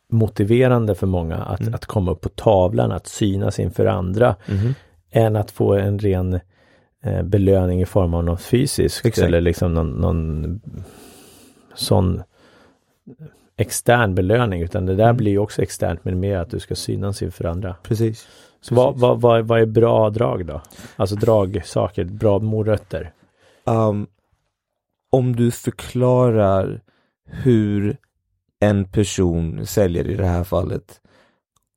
[0.09, 1.73] motiverande för många att, Mm.
[1.73, 4.73] att komma upp på tavlan, att synas inför andra, Mhm.
[5.11, 6.39] än att få en ren
[7.23, 9.27] belöning i form av något fysiskt Exakt.
[9.27, 10.62] eller liksom någon, någon
[11.75, 12.23] sån
[13.57, 15.17] extern belöning, utan det där Mm.
[15.17, 17.75] blir ju också externt, men mer att du ska synas inför andra.
[17.83, 18.27] Precis.
[18.62, 20.62] Så vad, vad, vad, vad är bra drag då?
[20.95, 23.12] Alltså dragsaker, bra morötter.
[23.63, 24.07] Um,
[25.12, 26.81] om du förklarar
[27.25, 27.97] hur
[28.60, 31.01] en person, säljare i det här fallet,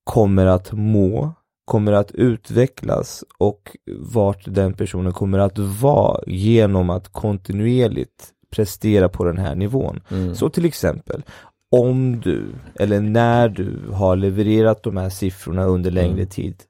[0.05, 1.33] kommer att må,
[1.65, 9.25] kommer att utvecklas och vart den personen kommer att vara genom att kontinuerligt prestera på
[9.25, 10.01] den här nivån.
[10.09, 10.35] Mm.
[10.35, 11.23] Så till exempel,
[11.71, 16.27] om du eller när du har levererat de här siffrorna under längre Mm.
[16.27, 16.63] tid,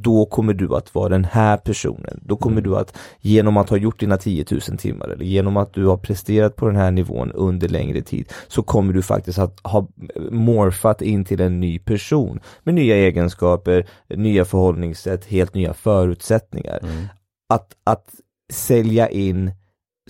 [0.00, 2.20] då kommer du att vara den här personen.
[2.22, 2.70] Då kommer Mm.
[2.70, 5.96] du att, genom att ha gjort dina 10 000 timmar eller genom att du har
[5.96, 9.88] presterat på den här nivån under längre tid, så kommer du faktiskt att ha
[10.30, 16.78] morfat in till en ny person med nya egenskaper, nya förhållningssätt, helt nya förutsättningar.
[16.82, 17.04] Mm.
[17.48, 18.10] Att, att
[18.52, 19.50] sälja in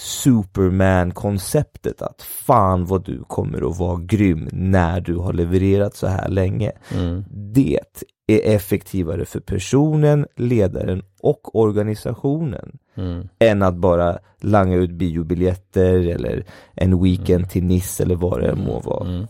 [0.00, 6.28] Superman-konceptet att fan vad du kommer att vara grym när du har levererat så här
[6.28, 6.72] länge.
[6.94, 7.24] Mm.
[7.30, 7.80] Det
[8.28, 13.28] är effektivare för personen, ledaren och organisationen Mm.
[13.38, 18.80] än att bara langa ut biobiljetter eller en weekend till Nice eller vad det må
[18.80, 19.08] vara.
[19.08, 19.26] Mm.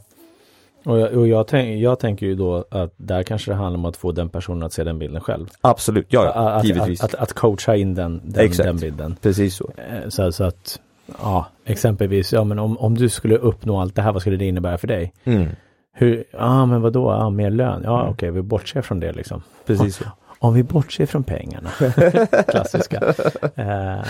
[0.84, 3.84] Och, jag, och jag, tänk, jag tänker ju då att där kanske det handlar om
[3.84, 5.46] att få den personen att se den bilden själv.
[5.60, 7.02] Absolut, ja, ja att, givetvis.
[7.02, 8.66] Att, att, att coacha in den, den, Exakt.
[8.66, 9.16] den bilden.
[9.22, 9.70] Precis så.
[9.76, 10.80] Eh, Så, så att,
[11.22, 14.44] ja, exempelvis, ja men om, om du skulle uppnå allt det här, vad skulle det
[14.46, 15.12] innebära för dig?
[15.24, 15.48] Mm.
[15.98, 18.12] Hur, ja men vadå, ja mer lön, ja Mm.
[18.12, 19.42] okej vi bortser från det liksom.
[19.66, 20.04] Precis så.
[20.40, 21.70] Om vi bortser från pengarna,
[22.48, 23.14] klassiska,
[23.54, 24.00] eh,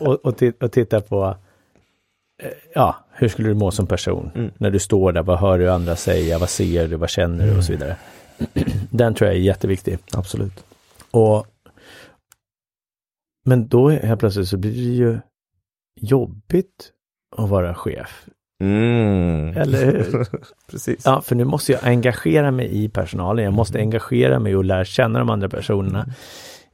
[0.00, 1.36] och, och, och titta på,
[2.42, 4.30] eh, ja, hur skulle du må som person?
[4.34, 4.50] Mm.
[4.58, 7.56] När du står där, vad hör du andra säga, vad ser du, vad känner du
[7.58, 7.96] och så vidare.
[8.90, 9.98] Den tror jag är jätteviktig.
[10.12, 10.64] Absolut.
[11.10, 11.46] Och,
[13.44, 15.18] men då helt plötsligt så blir det ju
[16.00, 16.92] jobbigt
[17.36, 18.26] att vara chef.
[18.60, 19.56] Mm.
[19.56, 20.26] Eller hur?
[20.70, 21.02] Precis.
[21.04, 23.44] Ja, för nu måste jag engagera mig i personalen.
[23.44, 26.06] Jag måste engagera mig och lära känna de andra personerna.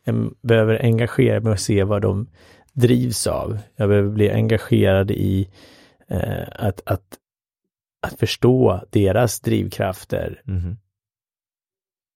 [0.05, 2.27] Jag behöver engagera mig och se vad de
[2.73, 3.59] drivs av.
[3.77, 5.49] Jag behöver bli engagerad i
[6.09, 7.05] eh, att, att,
[8.07, 10.43] att förstå deras drivkrafter.
[10.45, 10.77] Mhm.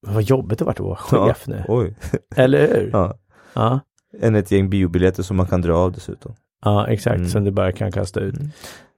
[0.07, 1.63] Vad jobbigt det varit att vara chef nu.
[1.67, 1.95] Oj.
[2.35, 2.89] Eller hur?
[2.93, 3.17] Ja.
[3.53, 3.79] Ja,
[4.21, 6.35] Än ett gäng biobiljetter som man kan dra av dessutom.
[6.65, 7.17] ja exakt.
[7.17, 7.29] Mm.
[7.29, 8.37] Som du bara kan kasta ut.
[8.37, 8.49] Mm.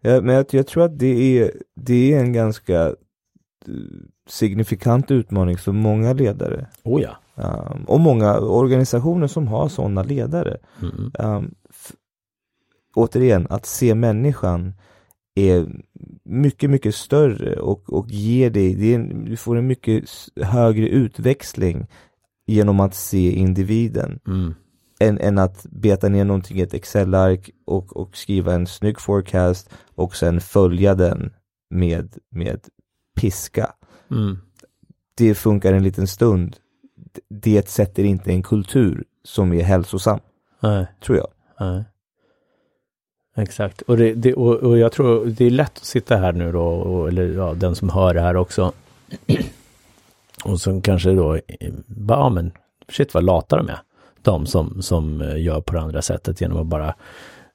[0.02, 2.94] Ja, men jag, jag tror att det är, det är en ganska eh,
[4.30, 6.68] signifikant utmaning för många ledare.
[6.84, 7.18] Oh ja.
[7.36, 10.58] Um, och många organisationer som har sådana ledare.
[10.82, 11.12] Mm.
[11.20, 11.56] Um,
[12.96, 14.74] återigen, att se människan
[15.36, 15.68] är
[16.24, 20.04] mycket, mycket större och, och ger dig, det en, du får en mycket
[20.42, 21.88] högre utväxling
[22.48, 24.54] genom att se individen Mm.
[25.02, 29.70] Än, än att beta ner någonting i ett Excel-ark och, och skriva en snygg forecast
[29.96, 31.34] och sen följa den
[31.70, 32.60] med, med
[33.16, 33.74] piska.
[34.12, 34.38] Mm.
[35.16, 36.56] Det funkar en liten stund.
[37.30, 40.20] Det sätter inte en kultur som är hälsosam,
[40.60, 40.86] Nej.
[41.06, 41.28] tror jag.
[41.60, 41.84] Nej.
[43.36, 46.52] Exakt, och, det, det, och, och jag tror det är lätt att sitta här nu
[46.52, 48.72] då, och, eller ja, den som hör det här också.
[50.46, 52.52] och som kanske då, eh, bara, ja men
[52.90, 53.80] shit vad lata de är.
[54.22, 56.96] De som, som eh, gör på det andra sättet genom att bara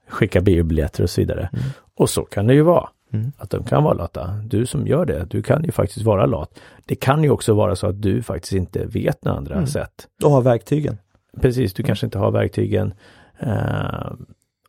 [0.09, 1.51] skicka biobiljetter och så vidare.
[1.53, 1.65] Mm.
[1.95, 2.89] Och så kan det ju vara.
[3.13, 3.33] Mm.
[3.39, 4.31] Att de kan vara lata.
[4.45, 6.59] Du som gör det, du kan ju faktiskt vara lat.
[6.87, 9.67] Det kan ju också vara så att du faktiskt inte vet några andra Mm.
[9.67, 10.09] sätt.
[10.25, 10.99] Och ha verktygen.
[11.41, 12.95] Precis, du kanske inte har verktygen.
[13.39, 14.13] Eh,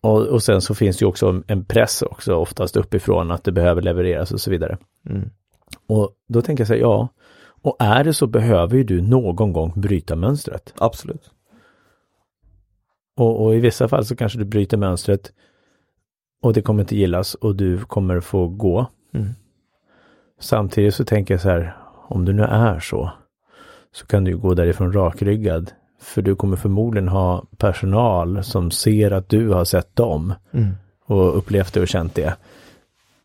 [0.02, 3.52] och, och sen så finns det ju också en press också oftast uppifrån att det
[3.52, 4.78] behöver levereras och så vidare.
[5.10, 5.30] Mm.
[5.88, 7.08] Och då tänker jag säga ja,
[7.62, 10.74] och är det så behöver ju du någon gång bryta mönstret.
[10.78, 11.32] Absolut.
[13.18, 15.32] Och, och i vissa fall så kanske du bryter mönstret
[16.42, 18.88] och det kommer inte gillas och du kommer få gå.
[19.14, 19.28] Mm.
[20.40, 21.78] Samtidigt så tänker jag så här,
[22.08, 23.12] om det nu är så,
[23.92, 25.72] så kan du gå därifrån rakryggad.
[26.02, 30.76] För du kommer förmodligen ha personal som ser att du har sett dem Mm.
[31.06, 32.34] och upplevt det och känt det.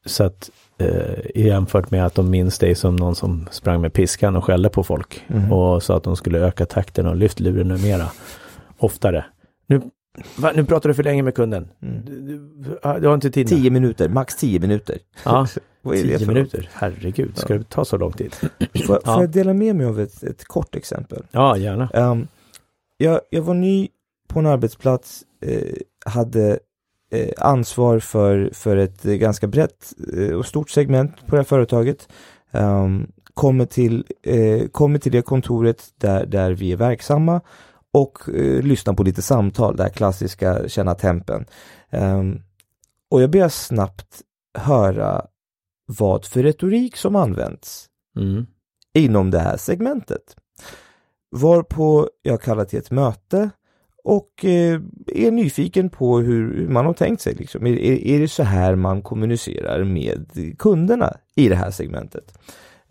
[0.06, 4.36] Så att eh, jämfört med att de minns dig som någon som sprang med piskan
[4.36, 5.52] och skällde på folk Mm.
[5.52, 8.06] och sa att de skulle öka takten och lyft luren mera
[8.78, 9.24] oftare.
[9.66, 9.80] Nu,
[10.36, 11.68] va, nu pratar du för länge med kunden.
[11.82, 12.04] Mm.
[12.04, 13.48] Du, du, du har inte tid.
[13.48, 14.98] Tio minuter, max tio minuter.
[15.24, 15.46] Ja,
[15.84, 16.34] Vad är det Tio för något?
[16.34, 18.34] minuter, herregud, ska det ta så lång tid?
[18.74, 19.20] Får, får Ja.
[19.20, 21.22] jag dela med mig av ett, ett kort exempel?
[21.30, 21.88] Ja, gärna.
[21.94, 22.26] Ehm,
[22.96, 23.88] jag, jag var ny
[24.28, 25.74] på en arbetsplats, eh,
[26.06, 26.58] hade
[27.12, 32.08] eh, ansvar för, för ett ganska brett eh, och stort segment på det här företaget.
[32.50, 37.40] Um, kommer, till, eh, kommer till det kontoret där, där vi är verksamma
[37.92, 41.46] och eh, lyssnar på lite samtal, det här klassiska känna tempen.
[41.90, 42.42] Ehm,
[43.10, 44.22] och jag börjar snabbt
[44.58, 45.26] höra
[45.86, 48.46] vad för retorik som används Mm.
[48.94, 50.36] inom det här segmentet.
[51.30, 53.50] Varpå jag kallar till ett möte
[54.04, 57.34] och eh, är nyfiken på hur, hur man har tänkt sig.
[57.34, 57.66] Liksom.
[57.66, 62.38] Är, är, är det så här man kommunicerar med kunderna i det här segmentet?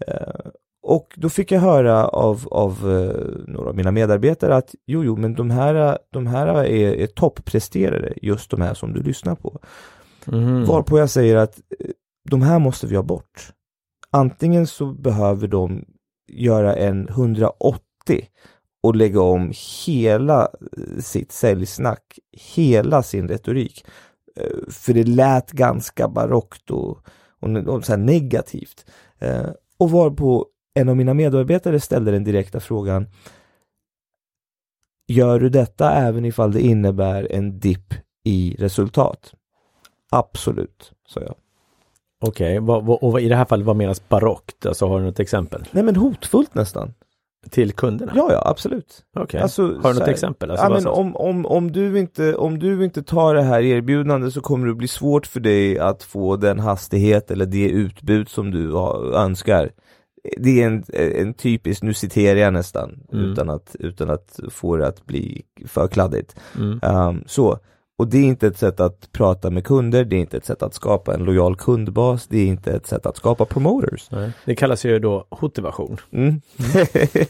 [0.08, 0.52] Eh,
[0.84, 5.16] och då fick jag höra av, av eh, några av mina medarbetare att jo, jo,
[5.16, 9.60] men de här, de här är, är toppresterare, just de här som du lyssnar på.
[10.26, 10.66] Mhm.
[10.66, 11.90] Varpå jag säger att eh,
[12.30, 13.54] de här måste vi ha bort.
[14.12, 15.86] Antingen så behöver de
[16.32, 17.82] göra en 180
[18.84, 19.52] och lägga om
[19.86, 22.20] hela eh, sitt säljsnack,
[22.56, 23.86] hela sin retorik.
[24.70, 26.98] För det lät ganska barockt och,
[27.40, 28.86] och, och så negativt.
[29.78, 33.08] Och varpå en av mina medarbetare ställde den direkta frågan
[35.08, 39.34] Gör du detta även ifall det innebär en dipp i resultat?
[40.10, 41.36] Absolut, sa jag.
[42.22, 44.66] Okej, vad, och i det här fallet vad menas barockt?
[44.66, 45.64] Alltså har du något exempel?
[45.72, 46.94] Nej men hotfullt nästan.
[47.50, 48.12] Till kunderna?
[48.16, 49.04] Ja, ja, absolut.
[49.16, 49.42] Okej.
[49.42, 50.52] Alltså, har du något här- exempel?
[50.52, 54.34] Alltså, ja, men om, om, om, du inte, om du inte tar det här erbjudandet
[54.34, 58.52] så kommer det bli svårt för dig att få den hastighet eller det utbud som
[58.52, 58.78] du
[59.16, 59.72] önskar.
[60.38, 63.32] Det är en, en typisk, nu citerar jag nästan, Mm.
[63.32, 66.36] utan, att, utan att få det att bli för kladdigt.
[66.58, 66.80] Mm.
[66.84, 67.60] Um, så,
[67.98, 70.64] och det är inte ett sätt att prata med kunder, det är inte ett sätt
[70.64, 74.12] att skapa en lojal kundbas, det är inte ett sätt att skapa promoters.
[74.12, 74.32] Nej.
[74.46, 75.98] Det kallas ju då motivation.
[76.12, 76.42] Mm.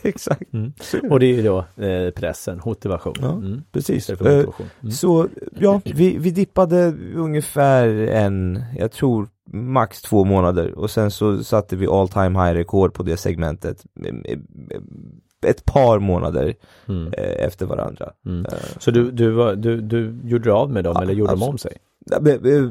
[0.01, 0.73] Exakt, Mm.
[1.10, 3.15] Och det är ju då eh, pressen, motivation.
[3.21, 3.62] Ja, Mm.
[3.71, 4.10] precis.
[4.10, 4.45] Mm.
[4.91, 5.27] Så
[5.60, 11.76] ja, vi, vi dippade ungefär en, jag tror max två månader och sen så satte
[11.76, 13.84] vi all time high rekord på det segmentet
[15.46, 16.54] ett par månader
[16.88, 17.14] Mm.
[17.18, 18.12] eh, efter varandra.
[18.26, 18.46] Mm.
[18.46, 21.44] Eh, Så du, du, var, du, du gjorde av med dem Ja, eller gjorde de
[21.44, 21.78] om sig?
[22.12, 22.70] eh, eh,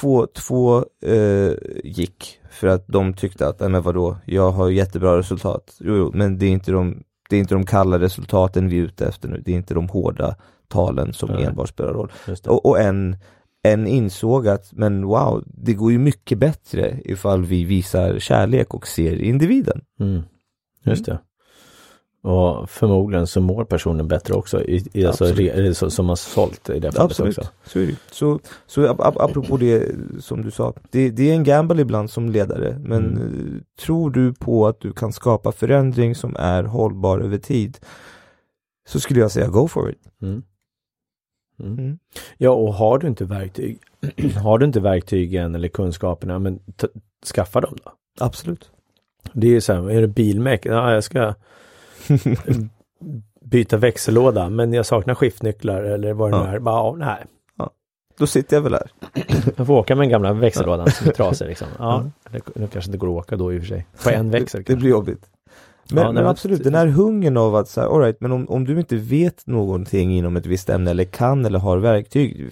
[0.00, 1.52] Två, två eh,
[1.84, 5.76] gick för att de tyckte att, nej men vadå, jag har jättebra resultat.
[5.80, 8.82] Jo, jo, men det är inte de, det är inte de kalla resultaten vi är
[8.82, 10.36] ute efter nu, det är inte de hårda
[10.68, 11.44] talen som Nej.
[11.44, 12.12] enbart spelar roll.
[12.46, 13.16] Och, och en,
[13.64, 18.86] en insåg att, men wow, det går ju mycket bättre ifall vi visar kärlek och
[18.86, 19.80] ser individen.
[20.00, 20.22] Mm.
[20.84, 21.18] Just det.
[22.22, 25.54] Och förmodligen så mår personen bättre också, i, i alltså, Absolut.
[25.54, 27.50] re, så, som har sålt i det fallet Absolut, också.
[27.78, 27.96] det.
[28.10, 32.10] Så, så ap- ap- apropå det som du sa, det, det är en gamble ibland
[32.10, 33.22] som ledare, men Mm.
[33.22, 37.78] eh, tror du på att du kan skapa förändring som är hållbar över tid,
[38.88, 39.98] så skulle jag säga go for it.
[40.22, 40.42] Mm.
[41.60, 41.78] Mm.
[41.78, 41.98] Mm.
[42.38, 43.78] Ja, och har du inte verktyg,
[44.42, 46.58] har du inte verktygen eller kunskaperna, men
[47.34, 47.92] skaffa dem då.
[48.20, 48.70] Absolut.
[49.32, 50.66] Det är ju så här, är det bilmek?
[50.66, 51.34] Ja, jag ska
[53.44, 56.50] byta växellåda, men jag saknar skiftnycklar eller vad det nu Ja.
[56.50, 56.58] är.
[56.58, 57.24] Bara, ja, nej.
[58.18, 58.90] Då sitter jag väl här.
[59.56, 61.68] Jag får åka med den gamla växellådan som är trasig liksom.
[61.78, 62.30] Ja, Ja.
[62.30, 63.86] det, det kanske inte går att åka då i och för sig.
[64.04, 64.80] På en växel Det kanske.
[64.80, 65.26] blir jobbigt.
[65.90, 68.78] Men, Ja, men absolut, den här hungern av att säga, alright, men om, om du
[68.78, 72.50] inte vet någonting inom ett visst ämne eller kan eller har verktyg,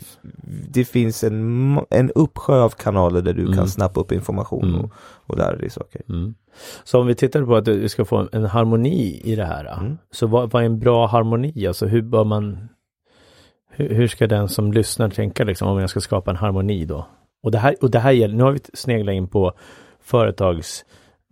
[0.68, 3.54] det finns en, en uppsjö av kanaler där du Mm.
[3.54, 4.80] kan snappa upp information Mm.
[4.80, 4.90] och,
[5.26, 6.02] och lära dig saker.
[6.08, 6.34] Mm.
[6.84, 9.78] Så om vi tittar på att du ska få en, harmoni i det här.
[9.80, 9.98] Mm.
[10.10, 11.66] Så vad, vad är en bra harmoni?
[11.66, 12.68] Alltså hur bör man
[13.70, 17.06] hur, hur ska den som lyssnar tänka liksom om jag ska skapa en harmoni då?
[17.42, 19.52] Och det här, och det här gäller, nu har vi sneglat in på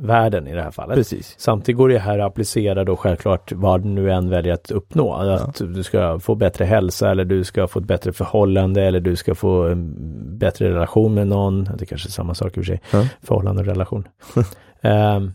[0.01, 0.97] företagsvärlden i det här fallet.
[0.97, 1.35] Precis.
[1.39, 5.13] Samtidigt går det här att applicera då självklart vad du nu än väljer att uppnå.
[5.15, 9.17] Att du ska få bättre hälsa eller du ska få ett bättre förhållande eller du
[9.17, 9.95] ska få en
[10.39, 11.69] bättre relation med någon.
[11.79, 12.81] Det kanske är samma sak i och för sig.
[12.91, 13.07] Ja.
[13.23, 14.09] Förhållande och relation.
[14.83, 15.33] Ehm,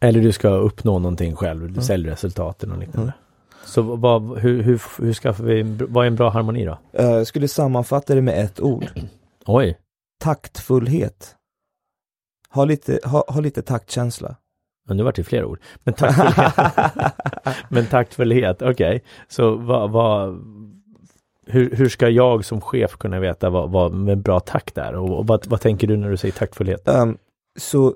[0.00, 1.82] eller du ska uppnå någonting själv, Ja.
[1.82, 3.12] säljresultaten och liknande.
[3.64, 6.78] Så vad, hur, hur, hur skaffar vi, vad är en bra harmoni då?
[6.92, 8.84] Eh, Jag skulle sammanfatta det med ett ord.
[9.46, 9.78] Oj,
[10.20, 11.34] Taktfullhet.
[12.56, 14.36] Ha lite, ha, ha lite taktkänsla.
[14.88, 15.60] men nu vart det fler ord.
[15.84, 16.74] Men taktfullhet,
[17.68, 19.02] men taktfullhet, okej.
[19.28, 20.38] Så vad, vad,
[21.46, 24.94] hur, hur ska jag som chef kunna veta vad, vad med bra takt är?
[24.94, 26.88] Och, och vad, vad tänker du när du säger taktfullhet?
[26.88, 27.18] Ehm,
[27.58, 27.94] så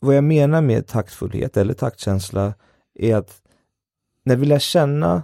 [0.00, 2.54] vad jag menar med taktfullhet eller taktkänsla
[2.94, 3.42] är att
[4.24, 5.22] när vi lär känna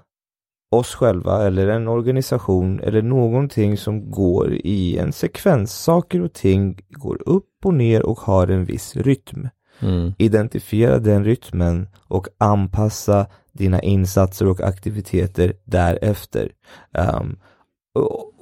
[0.74, 5.72] oss själva eller en organisation eller någonting som går i en sekvens.
[5.72, 9.48] Saker och ting går upp och ner och har en viss rytm.
[9.80, 10.12] Mm.
[10.18, 16.52] Identifiera den rytmen och anpassa dina insatser och aktiviteter därefter.
[17.20, 17.36] Um,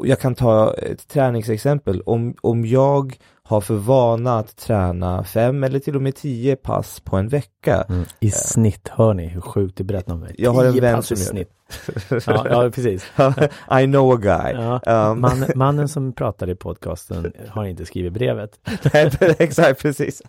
[0.04, 2.00] jag kan ta ett träningsexempel.
[2.00, 3.18] Om, om jag
[3.51, 7.84] har för vana att träna fem eller till och med tio pass på en vecka.
[7.88, 8.05] Mm.
[8.20, 10.34] I snitt, hör ni hur sjukt det berättar om mig?
[10.38, 11.51] Jag har en vän som gör snitt.
[12.26, 13.05] Ja, ja, precis.
[13.82, 14.53] I know a guy.
[14.53, 18.61] Ja, Um, man, mannen som pratar i podcasten har inte skrivit brevet.
[18.92, 20.22] Nej, Exakt, precis.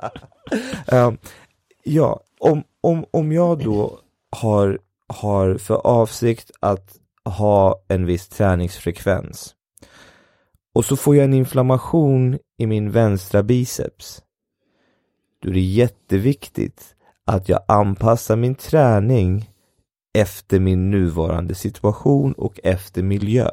[0.92, 1.18] um,
[1.84, 3.98] ja, om, om, om jag då
[4.30, 4.78] har,
[5.08, 9.55] har för avsikt att ha en viss träningsfrekvens
[10.76, 14.22] och så får jag en inflammation i min vänstra biceps.
[15.42, 16.94] Då är det jätteviktigt
[17.26, 19.50] att jag anpassar min träning
[20.18, 23.50] efter min nuvarande situation och efter miljö.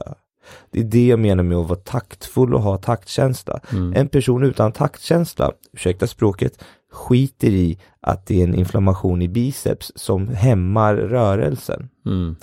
[0.71, 3.59] Det är det jag menar med att vara taktfull och ha taktkänsla.
[3.71, 3.93] Mm.
[3.95, 9.91] En person utan taktkänsla, ursäkta språket, skiter i att det är en inflammation i biceps
[9.95, 11.89] som hämmar rörelsen.
[12.05, 12.36] Mm.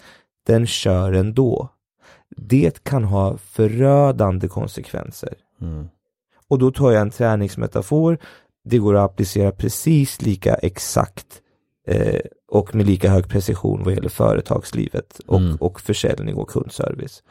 [0.47, 1.71] Den kör ändå.
[2.37, 5.35] Det kan ha förödande konsekvenser.
[5.61, 5.89] Mm.
[6.49, 8.19] Och då tar jag en träningsmetafor.
[8.65, 11.27] Det går att applicera precis lika exakt
[11.87, 15.57] eh, och med lika hög precision vad gäller företagslivet och, Mm.
[15.57, 17.23] och försäljning och kundservice.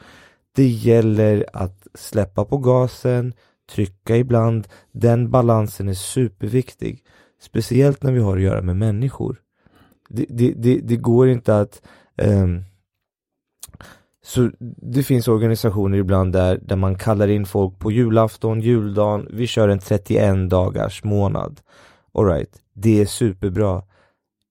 [0.54, 3.32] Det gäller att släppa på gasen,
[3.72, 4.68] trycka ibland.
[4.92, 7.04] Den balansen är superviktig.
[7.42, 9.36] Speciellt när vi har att göra med människor.
[10.08, 11.82] Det, det, det, det går inte att
[12.16, 12.64] ehm,
[14.30, 14.50] så
[14.82, 19.68] det finns organisationer ibland där, där man kallar in folk på julafton, juldagen, vi kör
[19.68, 21.60] en 31 dagars månad.
[22.14, 23.82] Alright, det är superbra.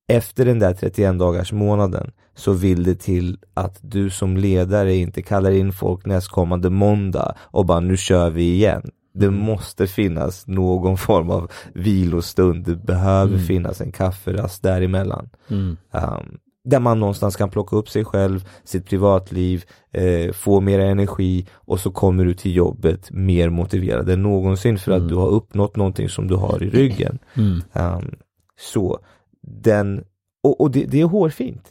[0.07, 5.21] Efter den där 31 dagars månaden så vill det till att du som ledare inte
[5.21, 8.91] kallar in folk nästkommande måndag och bara nu kör vi igen.
[9.13, 13.45] Det måste finnas någon form av vilostund, det behöver Mm.
[13.45, 15.29] finnas en kafferast däremellan.
[15.49, 15.77] Mm.
[15.91, 16.37] Um,
[16.69, 21.79] där man någonstans kan plocka upp sig själv, sitt privatliv, eh, få mer energi och
[21.79, 25.09] så kommer du till jobbet mer motiverad än någonsin för att Mm.
[25.09, 27.19] du har uppnått någonting som du har i ryggen.
[27.33, 27.61] Mm.
[27.73, 28.15] Um,
[28.59, 28.99] så
[29.41, 30.03] den,
[30.43, 31.67] och, och det, det är hårfint.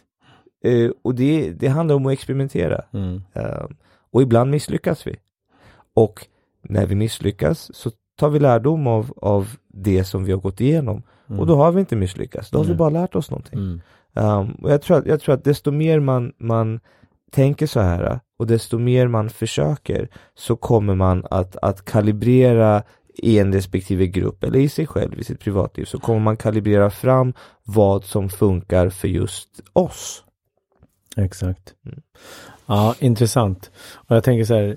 [0.65, 2.85] Eh, och det, det handlar om att experimentera.
[2.93, 3.23] Mm.
[3.35, 3.77] Um,
[4.13, 5.17] och ibland misslyckas vi.
[5.95, 6.27] Och
[6.63, 11.03] när vi misslyckas så tar vi lärdom av, av det som vi har gått igenom.
[11.29, 11.41] Mm.
[11.41, 12.79] Och då har vi inte misslyckats, då har vi Nej.
[12.79, 13.81] bara lärt oss någonting.
[14.19, 16.81] Um, och jag tror, att, jag tror att desto mer man, man
[17.31, 22.83] tänker så här och desto mer man försöker så kommer man att, att kalibrera
[23.15, 26.91] i en respektive grupp eller i sig själv i sitt privatliv så kommer man kalibrera
[26.91, 27.33] fram
[27.65, 30.25] vad som funkar för just oss.
[31.17, 31.75] Exakt.
[31.87, 32.01] Mm.
[32.67, 33.71] Ja, intressant.
[33.95, 34.77] Och jag tänker så här,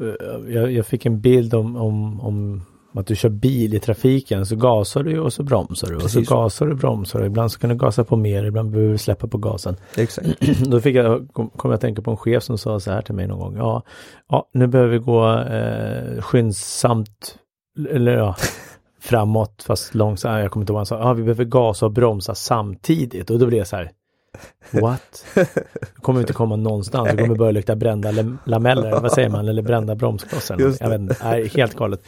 [0.00, 2.62] eh, jag, jag fick en bild om, om, om
[2.98, 6.28] att du kör bil i trafiken, så gasar du och så bromsar du och Precis.
[6.28, 7.24] så gasar du och bromsar.
[7.24, 9.76] Ibland så kan du gasa på mer, ibland behöver du släppa på gasen.
[9.96, 10.28] Exakt.
[10.70, 13.02] Då fick jag, kom, kom jag att tänka på en chef som sa så här
[13.02, 13.56] till mig någon gång.
[13.56, 13.82] Ja,
[14.28, 17.36] ja nu behöver vi gå eh, skyndsamt,
[17.90, 18.36] eller ja,
[19.00, 20.40] framåt fast långsamt.
[20.40, 21.08] Jag kommer inte ihåg vad han sa.
[21.08, 23.30] Ja, vi behöver gasa och bromsa samtidigt.
[23.30, 23.90] Och då blev jag så här.
[24.70, 25.24] What?
[25.34, 27.08] Det kommer inte komma någonstans.
[27.10, 30.56] Det kommer börja lukta brända lam- lameller, vad säger man, eller brända bromsklossar.
[30.80, 32.00] Jag vet inte, nej, helt galet.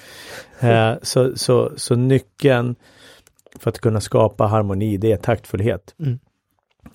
[0.60, 2.74] Eh, så, så, så nyckeln
[3.58, 5.94] för att kunna skapa harmoni, det är taktfullhet.
[6.00, 6.18] Mm.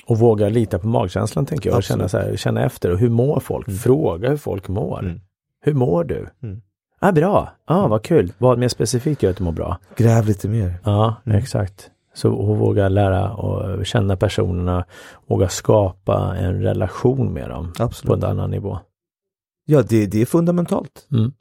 [0.05, 2.91] Och våga lita på magkänslan tänker jag och känna, så här, känna efter.
[2.91, 3.67] Och hur mår folk?
[3.67, 3.77] Mm.
[3.77, 4.99] Fråga hur folk mår.
[4.99, 5.19] Mm.
[5.61, 6.27] Hur mår du?
[6.43, 6.61] Mm.
[6.99, 8.33] Ah, bra, ah, vad kul.
[8.37, 9.77] Vad mer specifikt gör att du mår bra?
[9.95, 10.73] Gräv lite mer.
[10.83, 11.37] Ja, Mm.
[11.39, 11.89] exakt.
[12.17, 14.85] Så och våga lära och känna personerna,
[15.27, 18.23] våga skapa en relation med dem på Absolut.
[18.23, 18.79] en annan nivå.
[19.65, 21.07] Ja, det, det är fundamentalt.
[21.11, 21.31] Mm.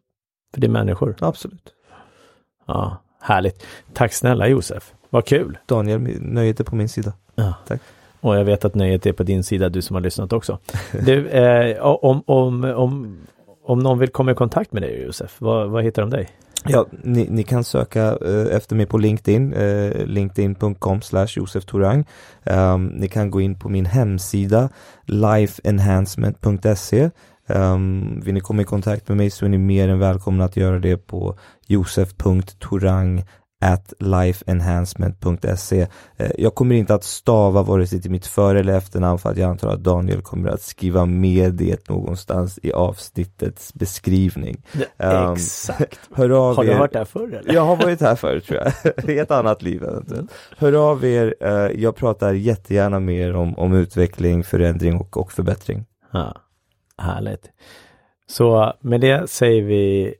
[0.54, 1.16] För det är människor.
[1.20, 1.74] Absolut.
[2.66, 3.66] Ja, härligt.
[3.92, 4.92] Tack snälla Josef.
[5.10, 5.58] Vad kul.
[5.66, 7.12] Daniel, nöjet är på min sida.
[7.34, 7.54] Ja.
[7.66, 7.80] Tack.
[8.20, 10.58] Och jag vet att nöjet är på din sida, du som har lyssnat också.
[10.92, 13.18] Du, eh, om, om, om,
[13.64, 16.30] om någon vill komma i kontakt med dig Josef, vad, vad hittar de dig?
[16.68, 22.04] Ja, ni, ni kan söka eh, efter mig på LinkedIn, eh, linkedin.com slash Josef Torang.
[22.44, 24.68] Um, ni kan gå in på min hemsida,
[25.06, 27.10] lifeenhancement.se.
[27.48, 30.44] Um, ehm, vill ni komma i kontakt med mig så är ni mer än välkomna
[30.44, 33.24] att göra det på josef.torang
[33.60, 35.86] at lifeenhancement.se.
[36.16, 39.36] Eh, jag kommer inte att stava vare sig till mitt för eller efternamn för att
[39.36, 44.62] jag antar att Daniel kommer att skriva med det någonstans i avsnittets beskrivning.
[44.98, 46.00] Ehm, Exakt.
[46.14, 46.74] Hör av Har du er.
[46.76, 47.54] hört det här förr eller?
[47.54, 49.08] Jag har varit här förut tror jag.
[49.10, 50.30] I ett annat liv eventuellt.
[50.58, 51.34] Hör av er.
[51.40, 51.50] eh,
[51.82, 55.84] Jag pratar jättegärna med er om, om utveckling, förändring och, och förbättring.
[56.12, 56.34] Ja,
[56.98, 57.50] härligt.
[58.28, 60.14] Så med det säger vi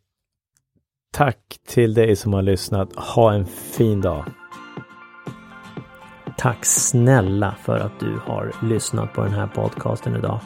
[1.17, 1.39] tack
[1.69, 2.97] till dig som har lyssnat.
[2.97, 4.25] Ha en fin dag.
[6.39, 10.41] Tack snälla för att du har lyssnat på den här podcasten idag.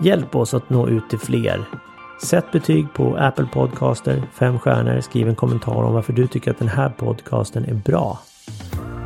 [0.00, 1.64] Hjälp oss att nå ut till fler.
[2.22, 6.58] Sätt betyg på Apple Podcaster, fem stjärnor, skriv en kommentar om varför du tycker att
[6.58, 8.18] den här podcasten är bra.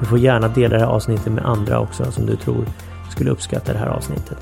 [0.01, 2.65] Du får gärna dela det här avsnittet med andra också som du tror
[3.11, 4.39] skulle uppskatta det här avsnittet.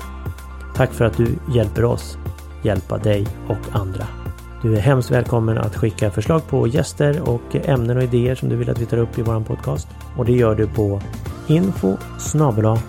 [0.75, 2.17] Tack för att du hjälper oss
[2.63, 4.24] hjälpa dig och andra.
[4.65, 8.55] Du är hemskt välkommen att skicka förslag på gäster och ämnen och idéer som du
[8.55, 9.87] vill att vi tar upp i vår podcast.
[10.17, 11.01] Och det gör du på
[11.47, 11.97] info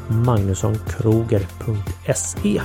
[0.09, 2.61] magnussonkroger.se